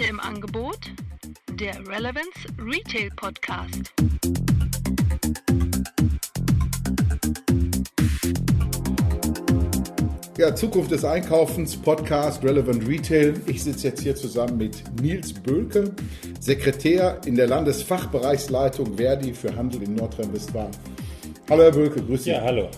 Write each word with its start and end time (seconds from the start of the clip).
Heute 0.00 0.10
im 0.10 0.20
Angebot 0.20 0.78
der 1.60 1.74
Relevance 1.86 2.30
Retail 2.58 3.10
Podcast. 3.16 3.92
Ja, 10.38 10.54
Zukunft 10.54 10.90
des 10.90 11.04
Einkaufens, 11.04 11.76
Podcast 11.76 12.42
Relevant 12.42 12.88
Retail. 12.88 13.34
Ich 13.44 13.62
sitze 13.62 13.88
jetzt 13.88 14.00
hier 14.00 14.16
zusammen 14.16 14.56
mit 14.56 14.82
Nils 15.02 15.34
Böhlke, 15.34 15.94
Sekretär 16.40 17.20
in 17.26 17.34
der 17.34 17.48
Landesfachbereichsleitung 17.48 18.96
Verdi 18.96 19.34
für 19.34 19.54
Handel 19.54 19.82
in 19.82 19.96
Nordrhein-Westfalen. 19.96 20.70
Hallo 21.50 21.64
Herr 21.64 21.72
Böhlke, 21.72 22.02
grüß 22.02 22.24
Sie. 22.24 22.30
Ja, 22.30 22.40
hallo. 22.40 22.70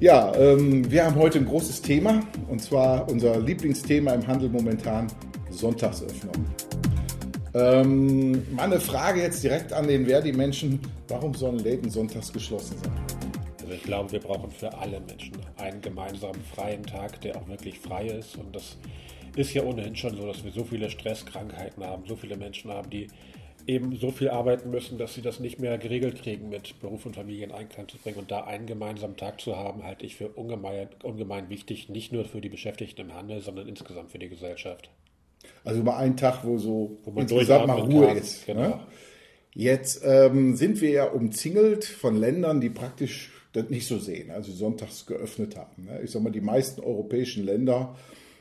Ja, 0.00 0.34
ähm, 0.36 0.90
wir 0.90 1.06
haben 1.06 1.14
heute 1.14 1.38
ein 1.38 1.46
großes 1.46 1.80
Thema 1.80 2.20
und 2.48 2.60
zwar 2.60 3.08
unser 3.08 3.40
Lieblingsthema 3.40 4.12
im 4.12 4.26
Handel 4.26 4.50
momentan, 4.50 5.06
Sonntagsöffnung. 5.56 6.44
Ähm, 7.54 8.46
meine 8.54 8.78
Frage 8.78 9.22
jetzt 9.22 9.42
direkt 9.42 9.72
an 9.72 9.88
den 9.88 10.06
Verdi-Menschen, 10.06 10.78
warum 11.08 11.32
sollen 11.32 11.58
Läden 11.58 11.90
sonntags 11.90 12.32
geschlossen 12.32 12.76
sein? 12.82 12.92
Also 13.62 13.72
ich 13.72 13.82
glaube, 13.82 14.12
wir 14.12 14.20
brauchen 14.20 14.50
für 14.50 14.72
alle 14.76 15.00
Menschen 15.00 15.32
einen 15.56 15.80
gemeinsamen 15.80 16.40
freien 16.54 16.82
Tag, 16.82 17.20
der 17.22 17.36
auch 17.36 17.48
wirklich 17.48 17.78
frei 17.78 18.06
ist. 18.08 18.36
Und 18.36 18.54
das 18.54 18.76
ist 19.36 19.54
ja 19.54 19.62
ohnehin 19.64 19.96
schon 19.96 20.16
so, 20.16 20.26
dass 20.26 20.44
wir 20.44 20.52
so 20.52 20.64
viele 20.64 20.90
Stresskrankheiten 20.90 21.84
haben, 21.84 22.04
so 22.06 22.14
viele 22.14 22.36
Menschen 22.36 22.70
haben, 22.70 22.90
die 22.90 23.08
eben 23.66 23.96
so 23.96 24.10
viel 24.10 24.30
arbeiten 24.30 24.70
müssen, 24.70 24.98
dass 24.98 25.14
sie 25.14 25.22
das 25.22 25.40
nicht 25.40 25.58
mehr 25.58 25.78
geregelt 25.78 26.22
kriegen, 26.22 26.48
mit 26.48 26.78
Beruf 26.80 27.06
und 27.06 27.16
Familie 27.16 27.44
in 27.44 27.52
Einklang 27.52 27.88
zu 27.88 27.96
bringen. 27.98 28.18
Und 28.18 28.30
da 28.30 28.44
einen 28.44 28.66
gemeinsamen 28.66 29.16
Tag 29.16 29.40
zu 29.40 29.56
haben, 29.56 29.82
halte 29.82 30.06
ich 30.06 30.16
für 30.16 30.28
ungemein, 30.28 30.88
ungemein 31.02 31.48
wichtig, 31.48 31.88
nicht 31.88 32.12
nur 32.12 32.24
für 32.26 32.40
die 32.40 32.48
Beschäftigten 32.48 33.00
im 33.00 33.14
Handel, 33.14 33.40
sondern 33.40 33.66
insgesamt 33.66 34.12
für 34.12 34.18
die 34.18 34.28
Gesellschaft. 34.28 34.90
Also 35.66 35.82
mal 35.82 35.96
einen 35.96 36.16
Tag, 36.16 36.44
wo 36.44 36.58
so 36.58 36.98
Wo 37.04 37.20
insgesamt 37.20 37.66
mal 37.66 37.80
Ruhe 37.80 38.06
kann, 38.06 38.16
ist. 38.16 38.46
genau. 38.46 38.60
Ne? 38.60 38.80
Jetzt 39.52 40.02
ähm, 40.04 40.54
sind 40.54 40.80
wir 40.80 40.90
ja 40.90 41.04
umzingelt 41.04 41.84
von 41.84 42.16
Ländern, 42.16 42.60
die 42.60 42.70
praktisch 42.70 43.32
das 43.52 43.68
nicht 43.68 43.86
so 43.88 43.98
sehen, 43.98 44.30
also 44.30 44.52
sonntags 44.52 45.06
geöffnet 45.06 45.56
haben. 45.56 45.86
Ne? 45.86 46.00
Ich 46.04 46.12
sag 46.12 46.22
mal, 46.22 46.30
die 46.30 46.40
meisten 46.40 46.80
europäischen 46.82 47.44
Länder 47.44 47.96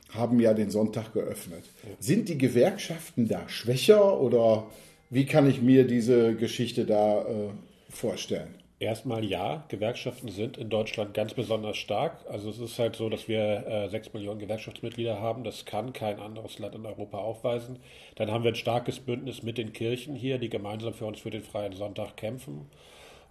haben 0.09 0.39
ja 0.39 0.53
den 0.53 0.69
Sonntag 0.69 1.13
geöffnet. 1.13 1.63
Sind 1.99 2.29
die 2.29 2.37
Gewerkschaften 2.37 3.27
da 3.27 3.49
schwächer 3.49 4.19
oder 4.21 4.67
wie 5.09 5.25
kann 5.25 5.49
ich 5.49 5.61
mir 5.61 5.87
diese 5.87 6.35
Geschichte 6.35 6.85
da 6.85 7.21
äh, 7.21 7.49
vorstellen? 7.89 8.53
Erstmal 8.77 9.23
ja, 9.23 9.63
Gewerkschaften 9.69 10.27
sind 10.27 10.57
in 10.57 10.69
Deutschland 10.69 11.13
ganz 11.13 11.33
besonders 11.33 11.77
stark. 11.77 12.25
Also 12.27 12.49
es 12.49 12.59
ist 12.59 12.77
halt 12.77 12.97
so, 12.97 13.07
dass 13.07 13.29
wir 13.29 13.65
äh, 13.65 13.89
sechs 13.89 14.11
Millionen 14.13 14.39
Gewerkschaftsmitglieder 14.39 15.17
haben. 15.19 15.45
Das 15.45 15.63
kann 15.63 15.93
kein 15.93 16.19
anderes 16.19 16.59
Land 16.59 16.75
in 16.75 16.85
Europa 16.85 17.17
aufweisen. 17.17 17.79
Dann 18.15 18.29
haben 18.29 18.43
wir 18.43 18.51
ein 18.51 18.55
starkes 18.55 18.99
Bündnis 18.99 19.43
mit 19.43 19.57
den 19.57 19.71
Kirchen 19.71 20.13
hier, 20.13 20.39
die 20.39 20.49
gemeinsam 20.49 20.93
für 20.93 21.05
uns 21.05 21.21
für 21.21 21.29
den 21.29 21.43
freien 21.43 21.71
Sonntag 21.71 22.17
kämpfen. 22.17 22.69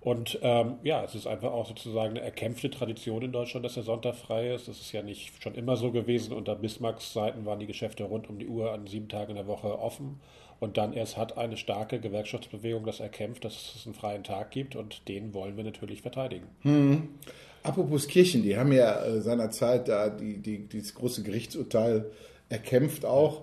Und 0.00 0.38
ähm, 0.42 0.76
ja, 0.82 1.02
es 1.04 1.14
ist 1.14 1.26
einfach 1.26 1.52
auch 1.52 1.66
sozusagen 1.66 2.10
eine 2.10 2.20
erkämpfte 2.20 2.70
Tradition 2.70 3.22
in 3.22 3.32
Deutschland, 3.32 3.66
dass 3.66 3.74
der 3.74 3.82
Sonntag 3.82 4.14
frei 4.16 4.50
ist. 4.54 4.68
Das 4.68 4.80
ist 4.80 4.92
ja 4.92 5.02
nicht 5.02 5.42
schon 5.42 5.54
immer 5.54 5.76
so 5.76 5.92
gewesen. 5.92 6.34
Unter 6.34 6.54
Bismarcks 6.56 7.12
Zeiten 7.12 7.44
waren 7.44 7.58
die 7.58 7.66
Geschäfte 7.66 8.04
rund 8.04 8.30
um 8.30 8.38
die 8.38 8.46
Uhr 8.46 8.72
an 8.72 8.86
sieben 8.86 9.08
Tagen 9.08 9.30
in 9.30 9.36
der 9.36 9.46
Woche 9.46 9.78
offen. 9.78 10.20
Und 10.64 10.78
dann 10.78 10.94
erst 10.94 11.18
hat 11.18 11.36
eine 11.36 11.58
starke 11.58 12.00
Gewerkschaftsbewegung 12.00 12.84
das 12.86 12.98
erkämpft, 12.98 13.44
dass 13.44 13.74
es 13.76 13.84
einen 13.84 13.94
freien 13.94 14.24
Tag 14.24 14.50
gibt. 14.50 14.76
Und 14.76 15.06
den 15.08 15.34
wollen 15.34 15.58
wir 15.58 15.64
natürlich 15.64 16.00
verteidigen. 16.00 16.46
Apropos 17.62 18.08
Kirchen, 18.08 18.42
die 18.42 18.56
haben 18.56 18.72
ja 18.72 19.04
äh, 19.04 19.20
seinerzeit 19.20 19.88
da 19.88 20.08
die, 20.08 20.38
die, 20.38 20.66
dieses 20.66 20.94
große 20.94 21.22
Gerichtsurteil 21.22 22.06
erkämpft 22.48 23.04
auch. 23.04 23.42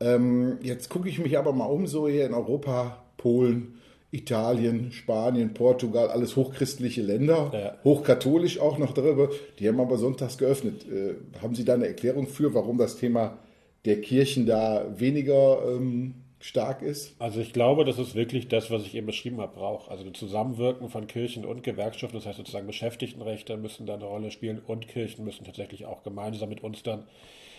Ähm, 0.00 0.58
jetzt 0.62 0.90
gucke 0.90 1.08
ich 1.08 1.18
mich 1.18 1.38
aber 1.38 1.52
mal 1.54 1.64
um, 1.64 1.86
so 1.86 2.06
hier 2.06 2.26
in 2.26 2.34
Europa, 2.34 3.02
Polen, 3.16 3.78
Italien, 4.10 4.92
Spanien, 4.92 5.54
Portugal, 5.54 6.08
alles 6.08 6.36
hochchristliche 6.36 7.02
Länder, 7.02 7.50
Ja. 7.52 7.74
hochkatholisch 7.84 8.58
auch 8.60 8.76
noch 8.78 8.92
darüber. 8.92 9.30
Die 9.58 9.66
haben 9.68 9.80
aber 9.80 9.96
sonntags 9.96 10.36
geöffnet. 10.38 10.86
Äh, 10.86 11.14
haben 11.42 11.54
Sie 11.54 11.64
da 11.64 11.74
eine 11.74 11.86
Erklärung 11.86 12.26
für, 12.26 12.52
warum 12.52 12.76
das 12.78 12.96
Thema 12.96 13.38
der 13.84 14.00
Kirchen 14.02 14.44
da 14.46 14.86
weniger 14.98 15.60
ähm, 15.66 16.14
stark 16.40 16.82
ist? 16.82 17.14
Also 17.18 17.40
ich 17.40 17.52
glaube, 17.52 17.84
das 17.84 17.98
ist 17.98 18.14
wirklich 18.14 18.48
das, 18.48 18.70
was 18.70 18.82
ich 18.82 18.94
eben 18.94 19.06
beschrieben 19.06 19.40
habe, 19.40 19.56
braucht. 19.56 19.90
Also 19.90 20.04
ein 20.04 20.14
Zusammenwirken 20.14 20.88
von 20.88 21.06
Kirchen 21.06 21.44
und 21.44 21.62
Gewerkschaften, 21.62 22.16
das 22.16 22.26
heißt 22.26 22.38
sozusagen 22.38 22.66
Beschäftigtenrechte 22.66 23.56
müssen 23.56 23.86
da 23.86 23.94
eine 23.94 24.04
Rolle 24.04 24.30
spielen 24.30 24.60
und 24.66 24.88
Kirchen 24.88 25.24
müssen 25.24 25.44
tatsächlich 25.44 25.86
auch 25.86 26.02
gemeinsam 26.02 26.48
mit 26.48 26.62
uns 26.62 26.82
dann 26.82 27.04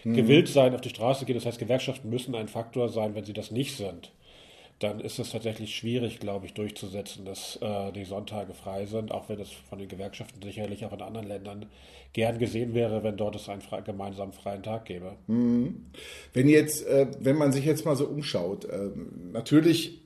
gewillt 0.03 0.47
sein, 0.47 0.73
auf 0.73 0.81
die 0.81 0.89
Straße 0.89 1.25
gehen. 1.25 1.35
Das 1.35 1.45
heißt, 1.45 1.59
Gewerkschaften 1.59 2.09
müssen 2.09 2.33
ein 2.35 2.47
Faktor 2.47 2.87
sein, 2.89 3.15
wenn 3.15 3.25
sie 3.25 3.33
das 3.33 3.51
nicht 3.51 3.75
sind. 3.75 4.11
Dann 4.79 5.01
ist 5.01 5.19
es 5.19 5.31
tatsächlich 5.31 5.75
schwierig, 5.75 6.19
glaube 6.19 6.45
ich, 6.45 6.53
durchzusetzen, 6.53 7.25
dass 7.25 7.57
äh, 7.61 7.91
die 7.91 8.05
Sonntage 8.05 8.53
frei 8.53 8.85
sind, 8.85 9.11
auch 9.11 9.27
wenn 9.27 9.39
es 9.39 9.49
von 9.69 9.77
den 9.77 9.89
Gewerkschaften 9.89 10.41
sicherlich 10.41 10.85
auch 10.85 10.93
in 10.93 11.01
anderen 11.01 11.27
Ländern 11.27 11.65
gern 12.13 12.39
gesehen 12.39 12.73
wäre, 12.73 13.03
wenn 13.03 13.17
dort 13.17 13.35
es 13.35 13.49
einen 13.49 13.61
frei, 13.61 13.81
gemeinsamen 13.81 14.31
freien 14.31 14.63
Tag 14.63 14.85
gäbe. 14.85 15.17
Wenn 15.27 16.47
jetzt, 16.49 16.85
äh, 16.87 17.07
wenn 17.19 17.35
man 17.35 17.51
sich 17.51 17.65
jetzt 17.65 17.85
mal 17.85 17.95
so 17.97 18.05
umschaut, 18.05 18.65
ähm, 18.71 19.31
natürlich 19.33 19.99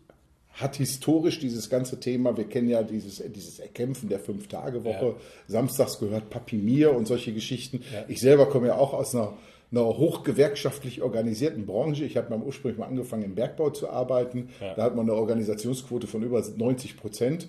hat 0.53 0.75
historisch 0.75 1.39
dieses 1.39 1.69
ganze 1.69 1.99
Thema, 1.99 2.37
wir 2.37 2.45
kennen 2.45 2.69
ja 2.69 2.83
dieses, 2.83 3.23
dieses 3.31 3.59
Erkämpfen 3.59 4.09
der 4.09 4.19
Fünf-Tage-Woche, 4.19 5.05
Ja. 5.05 5.15
samstags 5.47 5.97
gehört 5.99 6.29
Papimir 6.29 6.95
und 6.95 7.07
solche 7.07 7.33
Geschichten. 7.33 7.81
Ja. 7.91 8.05
Ich 8.07 8.19
selber 8.21 8.47
komme 8.47 8.67
ja 8.67 8.77
auch 8.77 8.93
aus 8.93 9.15
einer, 9.15 9.33
einer 9.73 9.97
hochgewerkschaftlich 9.97 11.01
organisierten 11.01 11.65
Branche. 11.65 12.05
Ich 12.05 12.15
habe 12.15 12.29
mal 12.29 12.43
ursprünglich 12.43 12.77
mal 12.77 12.85
angefangen, 12.85 13.23
im 13.23 13.35
Bergbau 13.35 13.71
zu 13.71 13.89
arbeiten. 13.89 14.49
Ja. 14.61 14.75
Da 14.75 14.83
hat 14.83 14.95
man 14.95 15.09
eine 15.09 15.17
Organisationsquote 15.17 16.05
von 16.07 16.21
über 16.21 16.43
90 16.55 16.95
Prozent. 16.97 17.47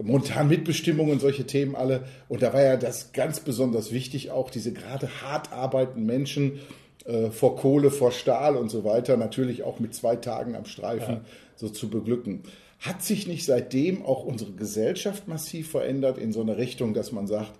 Momentan 0.00 0.48
Mitbestimmung 0.48 1.10
und 1.10 1.20
solche 1.20 1.44
Themen 1.44 1.74
alle. 1.74 2.04
Und 2.28 2.42
da 2.42 2.52
war 2.52 2.62
ja 2.62 2.76
das 2.76 3.12
ganz 3.12 3.40
besonders 3.40 3.92
wichtig, 3.92 4.30
auch 4.30 4.50
diese 4.50 4.72
gerade 4.72 5.08
hart 5.22 5.52
arbeitenden 5.52 6.06
Menschen 6.06 6.60
äh, 7.04 7.30
vor 7.30 7.56
Kohle, 7.56 7.90
vor 7.90 8.12
Stahl 8.12 8.56
und 8.56 8.68
so 8.68 8.84
weiter, 8.84 9.16
natürlich 9.16 9.64
auch 9.64 9.80
mit 9.80 9.94
zwei 9.94 10.14
Tagen 10.14 10.54
am 10.54 10.66
Streifen 10.66 11.22
so 11.56 11.68
zu 11.68 11.90
beglücken. 11.90 12.42
Hat 12.78 13.02
sich 13.02 13.26
nicht 13.26 13.44
seitdem 13.44 14.04
auch 14.04 14.24
unsere 14.24 14.52
Gesellschaft 14.52 15.26
massiv 15.26 15.72
verändert 15.72 16.18
in 16.18 16.32
so 16.32 16.40
eine 16.42 16.58
Richtung, 16.58 16.94
dass 16.94 17.10
man 17.10 17.26
sagt, 17.26 17.54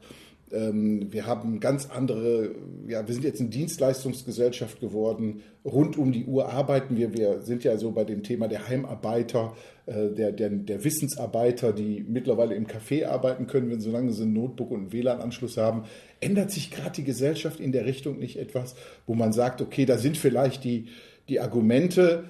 wir 0.51 1.27
haben 1.27 1.61
ganz 1.61 1.91
andere, 1.91 2.55
ja, 2.87 3.07
wir 3.07 3.13
sind 3.13 3.25
jetzt 3.25 3.41
eine 3.41 3.51
Dienstleistungsgesellschaft 3.51 4.81
geworden. 4.81 5.43
Rund 5.65 5.99
um 5.99 6.13
die 6.13 6.25
Uhr 6.25 6.51
arbeiten 6.51 6.97
wir. 6.97 7.13
Wir 7.13 7.43
sind 7.43 7.65
ja 7.65 7.77
so 7.77 7.91
bei 7.91 8.05
dem 8.05 8.23
Thema 8.23 8.49
der 8.49 8.67
Heimarbeiter, 8.69 9.55
äh, 9.87 10.09
der, 10.09 10.33
der, 10.33 10.51
der 10.51 10.85
Wissensarbeiter, 10.85 11.73
die 11.73 12.05
mittlerweile 12.09 12.55
im 12.55 12.67
Café 12.67 13.07
arbeiten 13.07 13.47
können, 13.47 13.71
wenn 13.71 13.81
solange 13.81 14.13
sie 14.13 14.23
ein 14.23 14.33
Notebook 14.33 14.71
und 14.71 14.81
einen 14.81 14.93
WLAN-Anschluss 14.93 15.59
haben. 15.59 15.85
Ändert 16.21 16.51
sich 16.51 16.71
gerade 16.71 16.93
die 16.93 17.05
Gesellschaft 17.05 17.61
in 17.61 17.73
der 17.73 17.85
Richtung 17.85 18.19
nicht 18.19 18.39
etwas, 18.39 18.75
wo 19.07 19.15
man 19.15 19.33
sagt, 19.33 19.61
okay, 19.61 19.85
da 19.85 19.99
sind 19.99 20.17
vielleicht 20.17 20.65
die, 20.65 20.87
die 21.29 21.41
Argumente, 21.41 22.25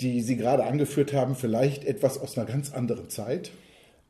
die 0.00 0.20
Sie 0.20 0.36
gerade 0.36 0.64
angeführt 0.64 1.12
haben, 1.12 1.36
vielleicht 1.36 1.84
etwas 1.84 2.18
aus 2.18 2.36
einer 2.36 2.46
ganz 2.46 2.72
anderen 2.72 3.08
Zeit? 3.08 3.50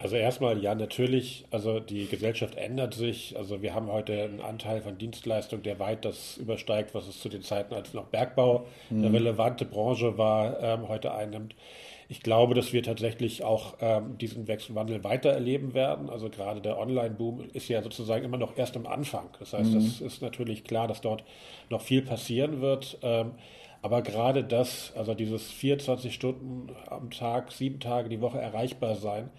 Also 0.05 0.17
erstmal, 0.17 0.63
ja, 0.63 0.75
natürlich, 0.75 1.47
also 1.51 1.81
die 1.81 2.07
Gesellschaft 2.07 2.57
ändert 2.57 2.93
sich. 2.93 3.39
Also 3.39 3.63
wir 3.63 3.75
haben 3.75 3.91
heute 3.91 4.25
einen 4.25 4.43
Anteil 4.43 4.83
von 4.83 4.99
Dienstleistung, 4.99 5.63
der 5.63 5.79
weit 5.79 6.05
das 6.05 6.37
übersteigt, 6.37 6.95
was 6.95 7.09
es 7.09 7.21
zu 7.21 7.31
den 7.31 7.41
Zeiten, 7.41 7.73
als 7.73 7.95
noch 7.95 8.09
Bergbau 8.09 8.67
eine 8.91 9.11
relevante 9.11 9.65
Branche 9.65 10.19
war, 10.19 10.63
ähm, 10.63 10.89
heute 10.89 11.15
einnimmt. 11.15 11.55
Ich 12.11 12.21
glaube, 12.21 12.53
dass 12.53 12.75
wir 12.75 12.83
tatsächlich 12.83 13.45
auch 13.45 13.77
ähm, 13.81 14.19
diesen 14.19 14.47
Wechselwandel 14.47 15.03
weiter 15.05 15.31
erleben 15.31 15.73
werden. 15.73 16.11
Also 16.11 16.29
gerade 16.29 16.61
der 16.61 16.79
Online-Boom 16.79 17.49
ist 17.55 17.69
ja 17.69 17.81
sozusagen 17.81 18.27
immer 18.27 18.37
noch 18.37 18.59
erst 18.59 18.77
am 18.77 18.87
Anfang. 18.87 19.31
Das 19.39 19.55
heißt, 19.55 19.75
das 19.75 20.03
ist 20.03 20.21
natürlich 20.21 20.65
klar, 20.65 20.87
dass 20.87 21.01
dort 21.01 21.25
noch 21.71 21.81
viel 21.81 22.03
passieren 22.03 22.61
wird. 22.61 22.99
Ähm, 23.01 23.31
aber 23.81 24.03
gerade 24.03 24.45
das, 24.45 24.93
also 24.97 25.15
dieses 25.15 25.51
24 25.51 26.13
Stunden 26.13 26.67
am 26.91 27.11
Tag, 27.11 27.53
sieben 27.53 27.81
Tage 27.81 28.11
die 28.11 28.21
Woche 28.21 28.39
erreichbar 28.39 28.97
sein, 28.97 29.31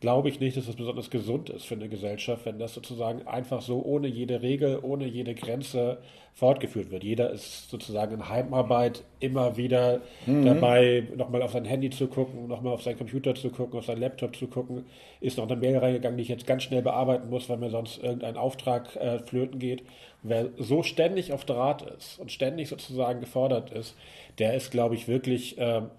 glaube 0.00 0.28
ich 0.28 0.38
nicht, 0.38 0.56
dass 0.56 0.66
das 0.66 0.76
besonders 0.76 1.10
gesund 1.10 1.50
ist 1.50 1.64
für 1.64 1.74
eine 1.74 1.88
Gesellschaft, 1.88 2.46
wenn 2.46 2.58
das 2.58 2.74
sozusagen 2.74 3.26
einfach 3.26 3.62
so 3.62 3.82
ohne 3.82 4.06
jede 4.06 4.42
Regel, 4.42 4.78
ohne 4.80 5.06
jede 5.06 5.34
Grenze 5.34 5.98
fortgeführt 6.34 6.92
wird. 6.92 7.02
Jeder 7.02 7.30
ist 7.30 7.68
sozusagen 7.68 8.14
in 8.14 8.28
Heimarbeit 8.28 9.02
immer 9.18 9.56
wieder 9.56 10.02
dabei, 10.24 11.08
nochmal 11.16 11.42
auf 11.42 11.50
sein 11.50 11.64
Handy 11.64 11.90
zu 11.90 12.06
gucken, 12.06 12.46
nochmal 12.46 12.74
auf 12.74 12.82
seinen 12.82 12.96
Computer 12.96 13.34
zu 13.34 13.50
gucken, 13.50 13.76
auf 13.76 13.86
seinen 13.86 14.00
Laptop 14.00 14.36
zu 14.36 14.46
gucken. 14.46 14.86
Ist 15.20 15.36
noch 15.36 15.50
eine 15.50 15.56
Mail 15.56 15.78
reingegangen, 15.78 16.16
die 16.16 16.22
ich 16.22 16.28
jetzt 16.28 16.46
ganz 16.46 16.62
schnell 16.62 16.82
bearbeiten 16.82 17.28
muss, 17.28 17.48
weil 17.48 17.56
mir 17.56 17.70
sonst 17.70 18.00
irgendein 18.00 18.36
Auftrag 18.36 18.94
äh, 18.94 19.18
flöten 19.18 19.58
geht. 19.58 19.82
Wer 20.22 20.50
so 20.58 20.84
ständig 20.84 21.32
auf 21.32 21.44
Draht 21.44 21.82
ist 21.82 22.20
und 22.20 22.30
ständig 22.30 22.68
sozusagen 22.68 23.18
gefordert 23.18 23.72
ist, 23.72 23.96
der 24.38 24.54
ist, 24.54 24.70
glaube 24.70 24.94
ich, 24.94 25.08
wirklich 25.08 25.56
ähm, 25.58 25.90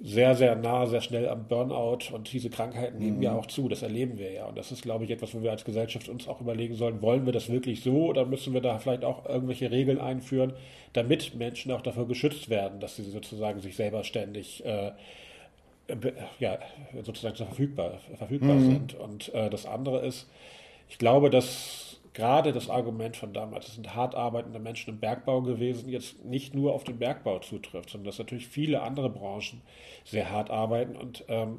sehr, 0.00 0.34
sehr 0.34 0.56
nah, 0.56 0.86
sehr 0.86 1.00
schnell 1.00 1.28
am 1.28 1.46
Burnout 1.46 2.12
und 2.12 2.32
diese 2.32 2.50
Krankheiten 2.50 2.98
nehmen 2.98 3.22
ja 3.22 3.32
auch 3.32 3.46
zu. 3.46 3.68
Das 3.68 3.82
erleben 3.82 4.18
wir 4.18 4.32
ja. 4.32 4.46
Und 4.46 4.58
das 4.58 4.72
ist, 4.72 4.82
glaube 4.82 5.04
ich, 5.04 5.10
etwas, 5.10 5.34
wo 5.34 5.42
wir 5.42 5.52
als 5.52 5.64
Gesellschaft 5.64 6.08
uns 6.08 6.26
auch 6.26 6.40
überlegen 6.40 6.74
sollen, 6.74 7.00
wollen 7.00 7.26
wir 7.26 7.32
das 7.32 7.48
wirklich 7.48 7.82
so 7.82 8.06
oder 8.06 8.26
müssen 8.26 8.52
wir 8.54 8.60
da 8.60 8.78
vielleicht 8.78 9.04
auch 9.04 9.24
irgendwelche 9.26 9.70
Regeln 9.70 10.00
einführen, 10.00 10.52
damit 10.92 11.34
Menschen 11.36 11.70
auch 11.70 11.80
davor 11.80 12.08
geschützt 12.08 12.50
werden, 12.50 12.80
dass 12.80 12.96
sie 12.96 13.04
sozusagen 13.04 13.60
sich 13.60 13.76
selber 13.76 14.02
ständig 14.02 14.64
äh, 14.64 14.92
ja, 16.40 16.58
sozusagen 17.02 17.36
verfügbar, 17.36 17.98
verfügbar 18.16 18.56
mhm. 18.56 18.70
sind. 18.72 18.94
Und 18.94 19.32
äh, 19.34 19.48
das 19.48 19.64
andere 19.64 20.04
ist, 20.04 20.28
ich 20.88 20.98
glaube, 20.98 21.30
dass 21.30 21.93
gerade 22.14 22.52
das 22.52 22.70
Argument 22.70 23.16
von 23.16 23.32
damals, 23.32 23.68
es 23.68 23.74
sind 23.74 23.94
hart 23.94 24.14
arbeitende 24.14 24.60
Menschen 24.60 24.94
im 24.94 25.00
Bergbau 25.00 25.42
gewesen, 25.42 25.88
jetzt 25.88 26.24
nicht 26.24 26.54
nur 26.54 26.72
auf 26.72 26.84
den 26.84 26.98
Bergbau 26.98 27.40
zutrifft, 27.40 27.90
sondern 27.90 28.06
dass 28.06 28.18
natürlich 28.18 28.46
viele 28.46 28.82
andere 28.82 29.10
Branchen 29.10 29.60
sehr 30.04 30.30
hart 30.30 30.50
arbeiten 30.50 30.96
und 30.96 31.24
ähm, 31.28 31.58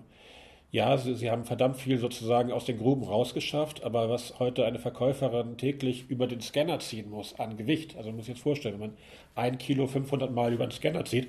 ja, 0.72 0.98
sie, 0.98 1.14
sie, 1.16 1.32
haben 1.32 1.46
verdammt 1.46 1.78
viel 1.78 2.00
sozusagen 2.00 2.52
aus 2.52 2.66
den 2.66 2.78
Gruben 2.78 3.04
rausgeschafft, 3.04 3.84
aber 3.84 4.10
was 4.10 4.40
heute 4.40 4.66
eine 4.66 4.80
Verkäuferin 4.80 5.58
täglich 5.58 6.10
über 6.10 6.28
den 6.28 6.42
Scanner 6.42 6.80
ziehen 6.80 7.10
muss 7.10 7.40
an 7.40 7.56
Gewicht, 7.56 7.96
also 7.96 8.10
man 8.10 8.18
muss 8.18 8.26
sich 8.26 8.36
jetzt 8.36 8.44
vorstellen, 8.44 8.76
wenn 8.76 8.90
man 8.90 8.98
ein 9.36 9.58
Kilo 9.58 9.88
500 9.88 10.32
Mal 10.32 10.54
über 10.54 10.66
den 10.66 10.72
Scanner 10.72 11.06
zieht, 11.06 11.28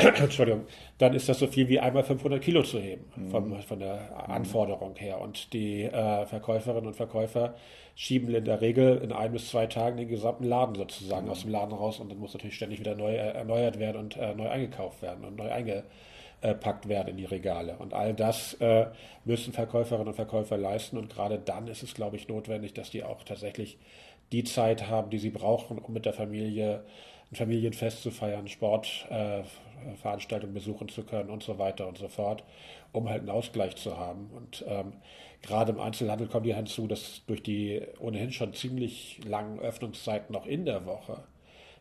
Entschuldigung, 0.16 0.66
dann 0.98 1.14
ist 1.14 1.28
das 1.28 1.38
so 1.38 1.46
viel 1.46 1.68
wie 1.68 1.78
einmal 1.78 2.02
500 2.02 2.42
Kilo 2.42 2.62
zu 2.62 2.78
heben, 2.78 3.04
vom, 3.30 3.60
von 3.60 3.78
der 3.78 4.28
Anforderung 4.28 4.96
her. 4.96 5.20
Und 5.20 5.52
die 5.52 5.82
äh, 5.82 6.26
Verkäuferinnen 6.26 6.86
und 6.86 6.94
Verkäufer 6.94 7.54
schieben 7.94 8.34
in 8.34 8.44
der 8.44 8.60
Regel 8.60 8.98
in 8.98 9.12
ein 9.12 9.32
bis 9.32 9.50
zwei 9.50 9.66
Tagen 9.66 9.96
den 9.96 10.08
gesamten 10.08 10.44
Laden 10.44 10.74
sozusagen 10.74 11.28
aus 11.28 11.42
dem 11.42 11.50
Laden 11.50 11.74
raus 11.74 12.00
und 12.00 12.10
dann 12.10 12.18
muss 12.18 12.32
natürlich 12.32 12.56
ständig 12.56 12.80
wieder 12.80 12.94
neu 12.94 13.12
äh, 13.12 13.32
erneuert 13.32 13.78
werden 13.78 13.98
und 13.98 14.16
äh, 14.16 14.34
neu 14.34 14.48
eingekauft 14.48 15.02
werden 15.02 15.24
und 15.24 15.36
neu 15.36 15.50
eingepackt 15.50 16.88
werden 16.88 17.08
in 17.08 17.16
die 17.16 17.26
Regale. 17.26 17.76
Und 17.78 17.92
all 17.92 18.14
das 18.14 18.54
äh, 18.54 18.86
müssen 19.24 19.52
Verkäuferinnen 19.52 20.08
und 20.08 20.14
Verkäufer 20.14 20.56
leisten 20.56 20.96
und 20.96 21.10
gerade 21.10 21.38
dann 21.38 21.68
ist 21.68 21.82
es, 21.82 21.94
glaube 21.94 22.16
ich, 22.16 22.28
notwendig, 22.28 22.72
dass 22.72 22.90
die 22.90 23.04
auch 23.04 23.22
tatsächlich 23.22 23.78
die 24.32 24.44
Zeit 24.44 24.88
haben, 24.88 25.10
die 25.10 25.18
sie 25.18 25.30
brauchen, 25.30 25.78
um 25.78 25.92
mit 25.92 26.06
der 26.06 26.12
Familie 26.12 26.84
ein 27.30 27.36
Familienfest 27.36 28.02
zu 28.02 28.10
feiern, 28.10 28.48
Sportveranstaltungen 28.48 30.54
äh, 30.54 30.58
besuchen 30.58 30.88
zu 30.88 31.04
können 31.04 31.30
und 31.30 31.42
so 31.42 31.58
weiter 31.58 31.86
und 31.86 31.98
so 31.98 32.08
fort, 32.08 32.42
um 32.92 33.08
halt 33.08 33.20
einen 33.20 33.30
Ausgleich 33.30 33.76
zu 33.76 33.96
haben. 33.96 34.30
Und 34.34 34.64
ähm, 34.66 34.94
Gerade 35.42 35.72
im 35.72 35.80
Einzelhandel 35.80 36.28
kommt 36.28 36.46
ja 36.46 36.56
hinzu, 36.56 36.86
dass 36.86 37.22
durch 37.26 37.42
die 37.42 37.80
ohnehin 37.98 38.32
schon 38.32 38.52
ziemlich 38.52 39.20
langen 39.24 39.58
Öffnungszeiten 39.58 40.32
noch 40.32 40.46
in 40.46 40.66
der 40.66 40.84
Woche 40.84 41.22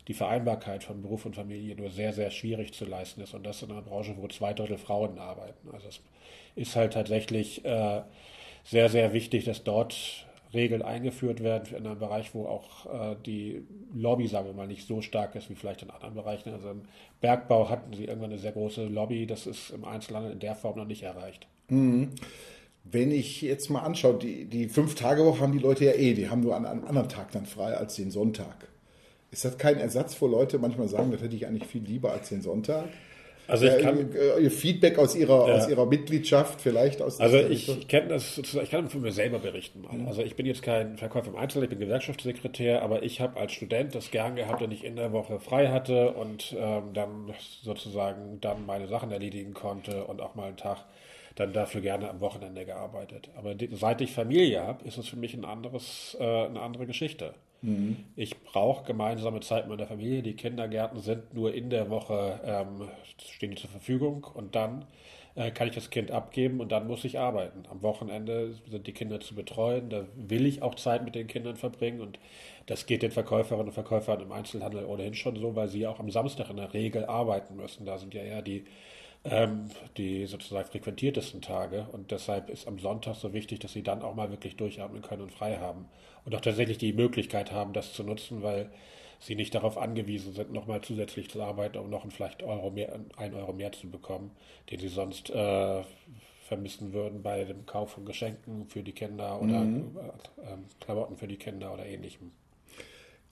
die 0.08 0.14
Vereinbarkeit 0.14 0.84
von 0.84 1.02
Beruf 1.02 1.26
und 1.26 1.36
Familie 1.36 1.76
nur 1.76 1.92
sehr, 1.92 2.14
sehr 2.14 2.32
schwierig 2.32 2.74
zu 2.74 2.86
leisten 2.86 3.22
ist. 3.22 3.34
Und 3.34 3.46
das 3.46 3.62
in 3.62 3.72
einer 3.72 3.82
Branche, 3.82 4.16
wo 4.18 4.28
zwei 4.28 4.54
Drittel 4.54 4.78
Frauen 4.78 5.20
arbeiten. 5.20 5.70
Also 5.74 5.90
es 5.90 6.02
ist 6.56 6.76
halt 6.76 6.94
tatsächlich 6.94 7.64
äh, 7.66 8.02
sehr, 8.64 8.90
sehr 8.90 9.14
wichtig, 9.14 9.44
dass 9.44 9.64
dort 9.64 10.26
Regeln 10.54 10.82
eingeführt 10.82 11.44
werden 11.44 11.76
in 11.76 11.86
einem 11.86 12.00
Bereich, 12.00 12.34
wo 12.34 12.46
auch 12.46 12.86
äh, 12.86 13.16
die 13.26 13.64
Lobby, 13.94 14.28
sagen 14.28 14.48
wir 14.48 14.54
mal, 14.54 14.68
nicht 14.68 14.88
so 14.88 15.02
stark 15.02 15.36
ist 15.36 15.50
wie 15.50 15.56
vielleicht 15.56 15.84
in 15.84 15.92
anderen 15.92 16.16
Bereichen. 16.16 16.52
Also 16.54 16.72
im 16.72 16.82
Bergbau 17.22 17.70
hatten 17.70 17.94
sie 17.94 18.06
irgendwann 18.06 18.32
eine 18.32 18.40
sehr 18.40 18.52
große 18.52 18.88
Lobby. 18.88 19.28
Das 19.28 19.46
ist 19.48 19.70
im 19.70 19.86
Einzelhandel 19.86 20.32
in 20.32 20.40
der 20.40 20.56
Form 20.56 20.78
noch 20.78 20.88
nicht 20.88 21.04
erreicht. 21.04 21.48
Mhm 21.70 22.10
wenn 22.92 23.12
ich 23.12 23.42
jetzt 23.42 23.70
mal 23.70 23.82
anschaue, 23.82 24.18
die, 24.18 24.46
die 24.46 24.68
Fünf-Tage-Woche 24.68 25.42
haben 25.42 25.54
die 25.54 25.60
Leute 25.60 25.86
ja 25.86 25.94
eh, 25.94 26.14
die 26.14 26.30
haben 26.30 26.42
nur 26.42 26.56
an 26.56 26.66
einem 26.66 26.86
anderen 26.86 27.10
Tag 27.10 27.32
dann 27.32 27.46
frei 27.46 27.76
als 27.76 27.96
den 27.96 28.12
Sonntag. 28.12 28.68
Ist 29.32 29.46
das 29.46 29.58
kein 29.58 29.78
Ersatz, 29.78 30.20
wo 30.22 30.28
Leute 30.28 30.58
manchmal 30.58 30.88
sagen, 30.88 31.12
das 31.12 31.22
hätte 31.22 31.36
ich 31.36 31.46
eigentlich 31.46 31.68
viel 31.68 31.84
lieber 31.84 32.12
als 32.12 32.30
den 32.30 32.42
Sonntag? 32.42 32.90
Also 33.50 33.66
ich 33.66 33.80
kann 33.80 34.14
äh, 34.14 34.40
Ihr 34.42 34.52
Feedback 34.52 34.98
aus 34.98 35.16
Ihrer 35.16 35.48
ja. 35.48 35.56
aus 35.56 35.68
Ihrer 35.68 35.86
Mitgliedschaft 35.86 36.62
vielleicht 36.62 37.02
aus 37.02 37.20
Also 37.20 37.38
ich, 37.38 37.68
ich 37.68 37.88
kenne 37.88 38.10
das 38.10 38.36
sozusagen, 38.36 38.64
ich 38.64 38.72
kann 38.72 38.90
von 38.90 39.02
mir 39.02 39.12
selber 39.12 39.40
berichten. 39.40 39.86
Mhm. 39.90 40.08
Also 40.08 40.22
ich 40.22 40.36
bin 40.36 40.46
jetzt 40.46 40.62
kein 40.62 40.98
Verkäufer 40.98 41.30
im 41.30 41.36
Einzelnen, 41.36 41.64
ich 41.66 41.70
bin 41.70 41.80
Gewerkschaftssekretär, 41.80 42.82
aber 42.82 43.04
ich 43.04 43.22
habe 43.22 43.40
als 43.40 43.52
Student 43.52 43.96
das 43.96 44.12
gern 44.12 44.36
gehabt, 44.36 44.62
wenn 44.62 44.72
ich 44.72 44.84
in 44.84 44.96
der 44.96 45.12
Woche 45.12 45.40
frei 45.40 45.70
hatte 45.70 46.12
und 46.12 46.56
ähm, 46.58 46.94
dann 46.94 47.34
sozusagen 47.64 48.40
dann 48.42 48.66
meine 48.66 48.88
Sachen 48.88 49.12
erledigen 49.12 49.54
konnte 49.54 50.06
und 50.06 50.22
auch 50.22 50.36
mal 50.36 50.48
einen 50.48 50.58
Tag 50.58 50.86
dann 51.36 51.54
dafür 51.54 51.82
gerne 51.82 52.10
am 52.10 52.20
Wochenende 52.20 52.66
gearbeitet. 52.66 53.30
Aber 53.38 53.56
seit 53.72 54.02
ich 54.02 54.12
Familie 54.12 54.62
habe, 54.62 54.86
ist 54.86 54.98
es 54.98 55.08
für 55.08 55.16
mich 55.16 55.34
ein 55.34 55.46
anderes, 55.46 56.18
äh, 56.20 56.24
eine 56.24 56.62
andere 56.62 56.86
Geschichte. 56.86 57.34
Mhm. 57.62 57.98
Ich 58.16 58.42
brauche 58.42 58.86
gemeinsame 58.86 59.42
Zeit 59.42 59.68
mit 59.68 59.78
meiner 59.78 59.88
Familie. 59.88 60.24
Die 60.24 60.36
Kindergärten 60.36 61.00
sind 61.00 61.34
nur 61.34 61.54
in 61.54 61.70
der 61.70 61.90
Woche 61.90 62.40
ähm, 62.44 62.90
stehen 63.18 63.52
die 63.52 63.58
zur 63.58 63.70
Verfügung 63.70 64.26
und 64.34 64.56
dann 64.56 64.86
äh, 65.36 65.52
kann 65.52 65.68
ich 65.68 65.76
das 65.76 65.90
Kind 65.90 66.12
abgeben 66.12 66.60
und 66.60 66.72
dann 66.72 66.88
muss 66.88 67.04
ich 67.04 67.20
arbeiten. 67.20 67.64
Am 67.70 67.82
Wochenende 67.82 68.54
sind 68.70 68.88
die 68.88 68.94
Kinder 68.94 69.20
zu 69.20 69.36
betreuen. 69.36 69.90
Da 69.90 70.06
will 70.16 70.46
ich 70.46 70.62
auch 70.62 70.76
Zeit 70.76 71.04
mit 71.04 71.16
den 71.16 71.28
Kindern 71.28 71.56
verbringen 71.56 72.02
und 72.02 72.20
das 72.66 72.86
geht 72.86 73.02
den 73.02 73.12
Verkäuferinnen 73.12 73.68
und 73.68 73.74
Verkäufern 73.74 74.22
im 74.22 74.32
Einzelhandel 74.32 74.86
ohnehin 74.86 75.16
schon 75.16 75.36
so, 75.36 75.56
weil 75.56 75.68
sie 75.68 75.88
auch 75.88 76.00
am 76.00 76.12
Samstag 76.12 76.50
in 76.50 76.58
der 76.58 76.74
Regel 76.74 77.06
arbeiten 77.06 77.56
müssen. 77.56 77.86
Da 77.86 77.98
sind 77.98 78.14
ja 78.14 78.22
eher 78.22 78.42
die 78.42 78.66
ähm, 79.24 79.70
die 79.98 80.26
sozusagen 80.26 80.68
frequentiertesten 80.68 81.42
Tage. 81.42 81.88
Und 81.92 82.12
deshalb 82.12 82.50
ist 82.50 82.68
am 82.68 82.80
Sonntag 82.80 83.16
so 83.16 83.34
wichtig, 83.34 83.60
dass 83.60 83.74
sie 83.74 83.84
dann 83.84 84.02
auch 84.02 84.16
mal 84.16 84.32
wirklich 84.32 84.56
durchatmen 84.56 85.02
können 85.02 85.24
und 85.24 85.32
frei 85.32 85.58
haben. 85.58 85.86
Und 86.26 86.36
auch 86.36 86.42
tatsächlich 86.42 86.78
die 86.78 86.94
Möglichkeit 86.94 87.52
haben, 87.52 87.74
das 87.74 87.94
zu 87.94 88.04
nutzen, 88.04 88.44
weil 88.44 88.70
sie 89.20 89.36
nicht 89.36 89.54
darauf 89.54 89.78
angewiesen 89.78 90.34
sind, 90.34 90.54
nochmal 90.54 90.82
zusätzlich 90.82 91.30
zu 91.30 91.42
arbeiten, 91.42 91.78
um 91.78 91.90
noch 91.90 92.06
ein 92.06 92.12
vielleicht 92.12 92.42
Euro 92.44 92.72
mehr, 92.72 92.98
ein 93.18 93.34
Euro 93.34 93.52
mehr 93.52 93.72
zu 93.72 93.90
bekommen, 93.90 94.32
den 94.72 94.80
sie 94.80 94.88
sonst 94.88 95.30
äh, 95.30 95.82
vermissen 96.48 96.94
würden 96.94 97.22
bei 97.22 97.44
dem 97.44 97.66
Kauf 97.66 97.92
von 97.92 98.06
Geschenken 98.06 98.68
für 98.68 98.82
die 98.82 98.94
Kinder 98.94 99.42
oder 99.42 99.60
mhm. 99.60 99.98
äh, 100.38 100.84
Klamotten 100.84 101.18
für 101.18 101.28
die 101.28 101.38
Kinder 101.38 101.74
oder 101.74 101.86
ähnlichem. 101.86 102.32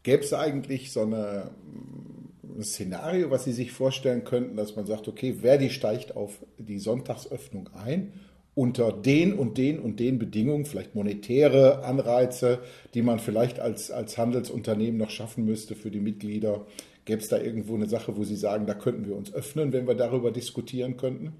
Gäbe 0.07 0.23
es 0.23 0.31
eigentlich 0.31 0.93
so 0.93 1.01
eine, 1.01 1.51
ein 2.45 2.63
Szenario, 2.63 3.29
was 3.29 3.43
Sie 3.43 3.51
sich 3.51 3.73
vorstellen 3.73 4.23
könnten, 4.23 4.55
dass 4.55 4.77
man 4.77 4.85
sagt, 4.85 5.09
okay, 5.09 5.33
Verdi 5.41 5.69
steigt 5.69 6.15
auf 6.15 6.45
die 6.57 6.79
Sonntagsöffnung 6.79 7.69
ein 7.73 8.13
unter 8.55 8.93
den 8.93 9.33
und 9.33 9.57
den 9.57 9.79
und 9.79 9.99
den 9.99 10.17
Bedingungen, 10.17 10.63
vielleicht 10.63 10.95
monetäre 10.95 11.83
Anreize, 11.83 12.59
die 12.93 13.01
man 13.01 13.19
vielleicht 13.19 13.59
als, 13.59 13.91
als 13.91 14.17
Handelsunternehmen 14.17 14.97
noch 14.97 15.09
schaffen 15.09 15.43
müsste 15.43 15.75
für 15.75 15.91
die 15.91 15.99
Mitglieder. 15.99 16.65
Gäbe 17.03 17.21
es 17.21 17.27
da 17.27 17.37
irgendwo 17.37 17.75
eine 17.75 17.89
Sache, 17.89 18.15
wo 18.15 18.23
Sie 18.23 18.37
sagen, 18.37 18.65
da 18.65 18.75
könnten 18.75 19.09
wir 19.09 19.15
uns 19.17 19.33
öffnen, 19.33 19.73
wenn 19.73 19.89
wir 19.89 19.95
darüber 19.95 20.31
diskutieren 20.31 20.95
könnten? 20.95 21.33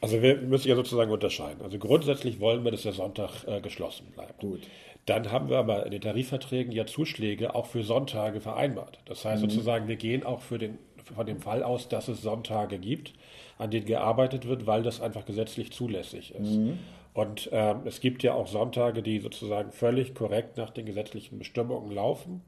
Also 0.00 0.22
wir 0.22 0.38
müssen 0.38 0.66
ja 0.66 0.74
sozusagen 0.74 1.12
unterscheiden. 1.12 1.62
Also 1.62 1.78
grundsätzlich 1.78 2.40
wollen 2.40 2.64
wir, 2.64 2.72
dass 2.72 2.82
der 2.82 2.94
Sonntag 2.94 3.44
äh, 3.46 3.60
geschlossen 3.60 4.08
bleibt. 4.12 4.40
Gut. 4.40 4.62
Dann 5.08 5.32
haben 5.32 5.48
wir 5.48 5.56
aber 5.56 5.86
in 5.86 5.90
den 5.92 6.02
Tarifverträgen 6.02 6.70
ja 6.70 6.84
Zuschläge 6.84 7.54
auch 7.54 7.64
für 7.64 7.82
Sonntage 7.82 8.42
vereinbart. 8.42 8.98
Das 9.06 9.24
heißt 9.24 9.42
mhm. 9.42 9.48
sozusagen, 9.48 9.88
wir 9.88 9.96
gehen 9.96 10.22
auch 10.22 10.42
für 10.42 10.58
den, 10.58 10.78
von 11.14 11.24
dem 11.24 11.40
Fall 11.40 11.62
aus, 11.62 11.88
dass 11.88 12.08
es 12.08 12.20
Sonntage 12.20 12.78
gibt, 12.78 13.14
an 13.56 13.70
denen 13.70 13.86
gearbeitet 13.86 14.46
wird, 14.46 14.66
weil 14.66 14.82
das 14.82 15.00
einfach 15.00 15.24
gesetzlich 15.24 15.72
zulässig 15.72 16.34
ist. 16.34 16.56
Mhm. 16.56 16.78
Und 17.14 17.48
ähm, 17.52 17.80
es 17.86 18.00
gibt 18.00 18.22
ja 18.22 18.34
auch 18.34 18.48
Sonntage, 18.48 19.02
die 19.02 19.18
sozusagen 19.20 19.72
völlig 19.72 20.14
korrekt 20.14 20.58
nach 20.58 20.70
den 20.70 20.84
gesetzlichen 20.84 21.38
Bestimmungen 21.38 21.90
laufen. 21.90 22.42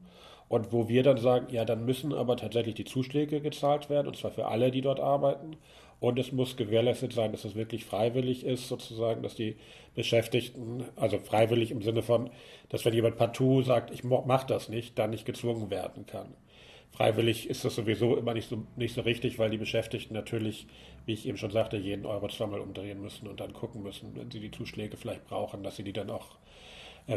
Und 0.51 0.73
wo 0.73 0.89
wir 0.89 1.01
dann 1.01 1.15
sagen, 1.15 1.47
ja, 1.49 1.63
dann 1.63 1.85
müssen 1.85 2.11
aber 2.11 2.35
tatsächlich 2.35 2.75
die 2.75 2.83
Zuschläge 2.83 3.39
gezahlt 3.39 3.89
werden, 3.89 4.07
und 4.07 4.17
zwar 4.17 4.31
für 4.31 4.47
alle, 4.47 4.69
die 4.69 4.81
dort 4.81 4.99
arbeiten. 4.99 5.55
Und 6.01 6.19
es 6.19 6.33
muss 6.33 6.57
gewährleistet 6.57 7.13
sein, 7.13 7.31
dass 7.31 7.45
es 7.45 7.55
wirklich 7.55 7.85
freiwillig 7.85 8.45
ist, 8.45 8.67
sozusagen, 8.67 9.23
dass 9.23 9.33
die 9.33 9.55
Beschäftigten, 9.95 10.83
also 10.97 11.19
freiwillig 11.19 11.71
im 11.71 11.81
Sinne 11.81 12.01
von, 12.01 12.29
dass 12.67 12.83
wenn 12.83 12.93
jemand 12.93 13.15
partout 13.15 13.61
sagt, 13.61 13.91
ich 13.91 14.03
mache 14.03 14.45
das 14.45 14.67
nicht, 14.67 14.99
dann 14.99 15.11
nicht 15.11 15.25
gezwungen 15.25 15.69
werden 15.69 16.05
kann. 16.05 16.33
Freiwillig 16.91 17.49
ist 17.49 17.63
das 17.63 17.75
sowieso 17.75 18.17
immer 18.17 18.33
nicht 18.33 18.49
so, 18.49 18.61
nicht 18.75 18.93
so 18.93 18.99
richtig, 19.03 19.39
weil 19.39 19.51
die 19.51 19.57
Beschäftigten 19.57 20.13
natürlich, 20.13 20.67
wie 21.05 21.13
ich 21.13 21.25
eben 21.25 21.37
schon 21.37 21.51
sagte, 21.51 21.77
jeden 21.77 22.05
Euro 22.05 22.27
zweimal 22.27 22.59
umdrehen 22.59 23.01
müssen 23.01 23.29
und 23.29 23.39
dann 23.39 23.53
gucken 23.53 23.83
müssen, 23.83 24.17
wenn 24.17 24.29
sie 24.29 24.41
die 24.41 24.51
Zuschläge 24.51 24.97
vielleicht 24.97 25.23
brauchen, 25.27 25.63
dass 25.63 25.77
sie 25.77 25.83
die 25.83 25.93
dann 25.93 26.09
auch 26.09 26.35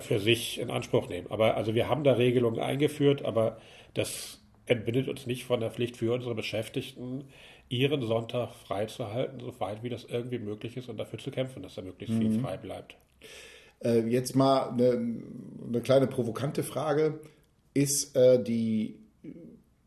für 0.00 0.18
sich 0.18 0.58
in 0.60 0.70
Anspruch 0.70 1.08
nehmen. 1.08 1.26
Aber 1.30 1.56
also 1.56 1.74
wir 1.74 1.88
haben 1.88 2.04
da 2.04 2.12
Regelungen 2.12 2.60
eingeführt, 2.60 3.24
aber 3.24 3.58
das 3.94 4.40
entbindet 4.66 5.08
uns 5.08 5.26
nicht 5.26 5.44
von 5.44 5.60
der 5.60 5.70
Pflicht 5.70 5.96
für 5.96 6.12
unsere 6.14 6.34
Beschäftigten, 6.34 7.24
ihren 7.68 8.02
Sonntag 8.02 8.54
freizuhalten, 8.54 9.40
so 9.40 9.58
weit 9.60 9.82
wie 9.82 9.88
das 9.88 10.04
irgendwie 10.04 10.38
möglich 10.38 10.76
ist 10.76 10.88
und 10.88 10.96
dafür 10.96 11.18
zu 11.18 11.30
kämpfen, 11.30 11.62
dass 11.62 11.74
da 11.74 11.82
möglichst 11.82 12.16
viel 12.16 12.30
mhm. 12.30 12.40
frei 12.40 12.56
bleibt. 12.56 12.96
Äh, 13.82 14.00
jetzt 14.08 14.34
mal 14.34 14.70
eine, 14.70 15.22
eine, 15.66 15.80
kleine 15.82 16.06
provokante 16.06 16.62
Frage. 16.62 17.20
Ist, 17.72 18.16
äh, 18.16 18.42
die, 18.42 19.00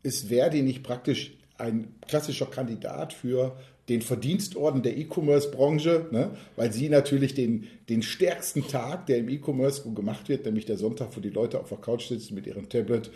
ist 0.04 0.28
Verdi 0.28 0.62
nicht 0.62 0.84
praktisch 0.84 1.38
ein 1.58 1.96
klassischer 2.08 2.48
Kandidat 2.48 3.14
für 3.14 3.58
den 3.90 4.02
Verdienstorden 4.02 4.82
der 4.82 4.98
E-Commerce-Branche, 4.98 6.08
ne? 6.12 6.32
weil 6.56 6.74
sie 6.74 6.90
natürlich 6.90 7.34
den, 7.34 7.68
den 7.88 8.02
stärksten 8.02 8.68
Tag, 8.68 9.06
der 9.06 9.18
im 9.20 9.30
E-Commerce 9.30 9.90
gemacht 9.94 10.28
wird, 10.28 10.46
nämlich 10.46 10.66
der 10.66 10.78
Sonntag, 10.78 11.16
wo 11.16 11.22
die 11.22 11.30
Leute 11.30 11.60
auf 11.60 11.70
der 11.70 11.78
Couch 11.78 12.08
sitzen 12.08 12.36
mit 12.36 12.48
ihrem 12.48 12.68
Tablet 12.68 13.10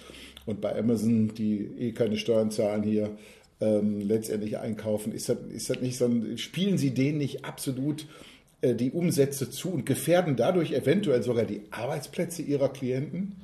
und 0.45 0.61
bei 0.61 0.77
Amazon, 0.77 1.33
die 1.35 1.69
eh 1.77 1.91
keine 1.91 2.17
Steuern 2.17 2.51
zahlen 2.51 2.83
hier, 2.83 3.11
ähm, 3.59 3.99
letztendlich 4.01 4.57
einkaufen. 4.57 5.11
Ist 5.11 5.29
das, 5.29 5.37
ist 5.53 5.69
das 5.69 5.81
nicht 5.81 5.97
so 5.97 6.05
ein, 6.05 6.37
spielen 6.37 6.77
Sie 6.77 6.91
denen 6.91 7.17
nicht 7.17 7.43
absolut 7.45 8.07
äh, 8.61 8.73
die 8.73 8.91
Umsätze 8.91 9.49
zu 9.49 9.71
und 9.71 9.85
gefährden 9.85 10.35
dadurch 10.35 10.71
eventuell 10.71 11.21
sogar 11.21 11.45
die 11.45 11.61
Arbeitsplätze 11.69 12.41
Ihrer 12.41 12.69
Klienten? 12.69 13.35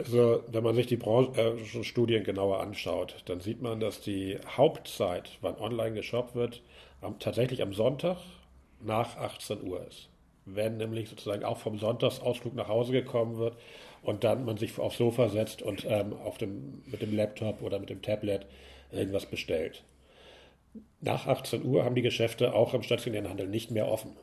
Also, 0.00 0.42
wenn 0.46 0.64
man 0.64 0.74
sich 0.74 0.86
die 0.86 0.96
Branchenstudien 0.96 2.24
genauer 2.24 2.60
anschaut, 2.60 3.16
dann 3.26 3.40
sieht 3.40 3.60
man, 3.60 3.80
dass 3.80 4.00
die 4.00 4.38
Hauptzeit, 4.56 5.36
wann 5.42 5.58
online 5.58 5.92
geshoppt 5.92 6.34
wird, 6.34 6.62
am, 7.02 7.18
tatsächlich 7.18 7.60
am 7.60 7.74
Sonntag 7.74 8.16
nach 8.80 9.18
18 9.18 9.62
Uhr 9.62 9.86
ist. 9.86 10.08
Wenn 10.46 10.78
nämlich 10.78 11.10
sozusagen 11.10 11.44
auch 11.44 11.58
vom 11.58 11.78
Sonntagsausflug 11.78 12.54
nach 12.54 12.68
Hause 12.68 12.92
gekommen 12.92 13.36
wird 13.36 13.58
und 14.02 14.24
dann 14.24 14.46
man 14.46 14.56
sich 14.56 14.78
aufs 14.78 14.96
Sofa 14.96 15.28
setzt 15.28 15.60
und 15.60 15.84
ähm, 15.86 16.14
auf 16.14 16.38
dem, 16.38 16.80
mit 16.86 17.02
dem 17.02 17.14
Laptop 17.14 17.60
oder 17.60 17.78
mit 17.78 17.90
dem 17.90 18.00
Tablet 18.00 18.46
irgendwas 18.90 19.26
bestellt. 19.26 19.84
Nach 21.02 21.26
18 21.26 21.62
Uhr 21.62 21.84
haben 21.84 21.94
die 21.94 22.00
Geschäfte 22.00 22.54
auch 22.54 22.72
im 22.72 22.82
stationären 22.82 23.28
Handel 23.28 23.48
nicht 23.48 23.70
mehr 23.70 23.86
offen. 23.86 24.16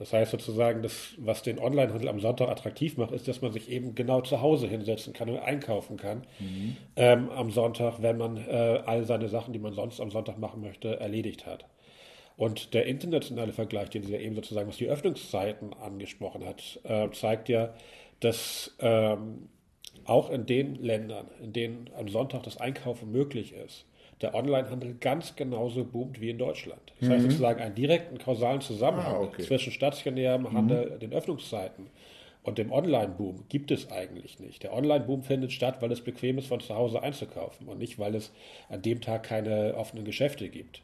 Das 0.00 0.14
heißt 0.14 0.30
sozusagen, 0.30 0.82
das, 0.82 1.12
was 1.18 1.42
den 1.42 1.58
Onlinehandel 1.58 2.08
am 2.08 2.20
Sonntag 2.20 2.48
attraktiv 2.48 2.96
macht, 2.96 3.12
ist, 3.12 3.28
dass 3.28 3.42
man 3.42 3.52
sich 3.52 3.68
eben 3.68 3.94
genau 3.94 4.22
zu 4.22 4.40
Hause 4.40 4.66
hinsetzen 4.66 5.12
kann 5.12 5.28
und 5.28 5.38
einkaufen 5.38 5.98
kann 5.98 6.26
mhm. 6.38 6.76
ähm, 6.96 7.28
am 7.28 7.50
Sonntag, 7.50 8.00
wenn 8.00 8.16
man 8.16 8.38
äh, 8.38 8.80
all 8.86 9.04
seine 9.04 9.28
Sachen, 9.28 9.52
die 9.52 9.58
man 9.58 9.74
sonst 9.74 10.00
am 10.00 10.10
Sonntag 10.10 10.38
machen 10.38 10.62
möchte, 10.62 10.98
erledigt 10.98 11.44
hat. 11.44 11.66
Und 12.38 12.72
der 12.72 12.86
internationale 12.86 13.52
Vergleich, 13.52 13.90
den 13.90 14.02
Sie 14.02 14.14
ja 14.14 14.18
eben 14.18 14.34
sozusagen, 14.34 14.70
was 14.70 14.78
die 14.78 14.88
Öffnungszeiten 14.88 15.74
angesprochen 15.74 16.46
hat, 16.46 16.80
äh, 16.84 17.10
zeigt 17.10 17.50
ja, 17.50 17.74
dass 18.20 18.74
ähm, 18.78 19.50
auch 20.06 20.30
in 20.30 20.46
den 20.46 20.76
Ländern, 20.76 21.26
in 21.42 21.52
denen 21.52 21.90
am 21.94 22.08
Sonntag 22.08 22.44
das 22.44 22.56
Einkaufen 22.56 23.12
möglich 23.12 23.52
ist, 23.52 23.84
der 24.22 24.34
Onlinehandel 24.34 24.96
ganz 25.00 25.34
genauso 25.36 25.84
boomt 25.84 26.20
wie 26.20 26.30
in 26.30 26.38
Deutschland. 26.38 26.80
Das 26.98 27.08
mhm. 27.08 27.12
heißt 27.12 27.22
sozusagen 27.24 27.60
einen 27.60 27.74
direkten 27.74 28.18
kausalen 28.18 28.60
Zusammenhang 28.60 29.14
ah, 29.14 29.20
okay. 29.20 29.42
zwischen 29.42 29.72
stationärem 29.72 30.42
mhm. 30.42 30.52
Handel, 30.52 30.98
den 31.00 31.12
Öffnungszeiten 31.12 31.86
und 32.42 32.58
dem 32.58 32.72
Online-Boom 32.72 33.44
gibt 33.48 33.70
es 33.70 33.90
eigentlich 33.90 34.40
nicht. 34.40 34.62
Der 34.62 34.72
Online-Boom 34.72 35.22
findet 35.22 35.52
statt, 35.52 35.76
weil 35.80 35.92
es 35.92 36.00
bequem 36.00 36.38
ist, 36.38 36.46
von 36.46 36.60
zu 36.60 36.74
Hause 36.74 37.02
einzukaufen 37.02 37.68
und 37.68 37.78
nicht, 37.78 37.98
weil 37.98 38.14
es 38.14 38.32
an 38.68 38.82
dem 38.82 39.00
Tag 39.00 39.24
keine 39.24 39.74
offenen 39.76 40.04
Geschäfte 40.04 40.48
gibt. 40.48 40.82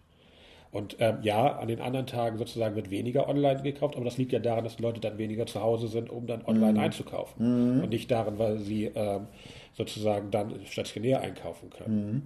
Und 0.73 0.97
ähm, 0.99 1.19
ja, 1.23 1.57
an 1.57 1.69
den 1.69 1.81
anderen 1.81 2.07
Tagen 2.07 2.37
sozusagen 2.37 2.77
wird 2.77 2.91
weniger 2.91 3.29
online 3.29 3.63
gekauft, 3.63 3.97
aber 3.97 4.05
das 4.05 4.19
liegt 4.19 4.33
ja 4.33 4.41
daran, 4.41 4.65
dass 4.65 4.77
die 4.77 4.83
Leute 4.83 5.01
dann 5.01 5.17
weniger 5.17 5.47
zu 5.47 5.63
Hause 5.63 5.89
sind, 5.89 6.11
um 6.11 6.27
dann 6.27 6.45
online 6.45 6.73
mhm. 6.73 6.81
einzukaufen. 6.81 7.77
Mhm. 7.77 7.85
Und 7.85 7.91
nicht 7.91 8.11
daran, 8.11 8.39
weil 8.39 8.59
sie 8.59 8.91
ähm, 8.95 9.29
sozusagen 9.73 10.31
dann 10.31 10.67
stationär 10.67 11.23
einkaufen 11.23 11.71
können. 11.71 12.07
Mhm. 12.07 12.23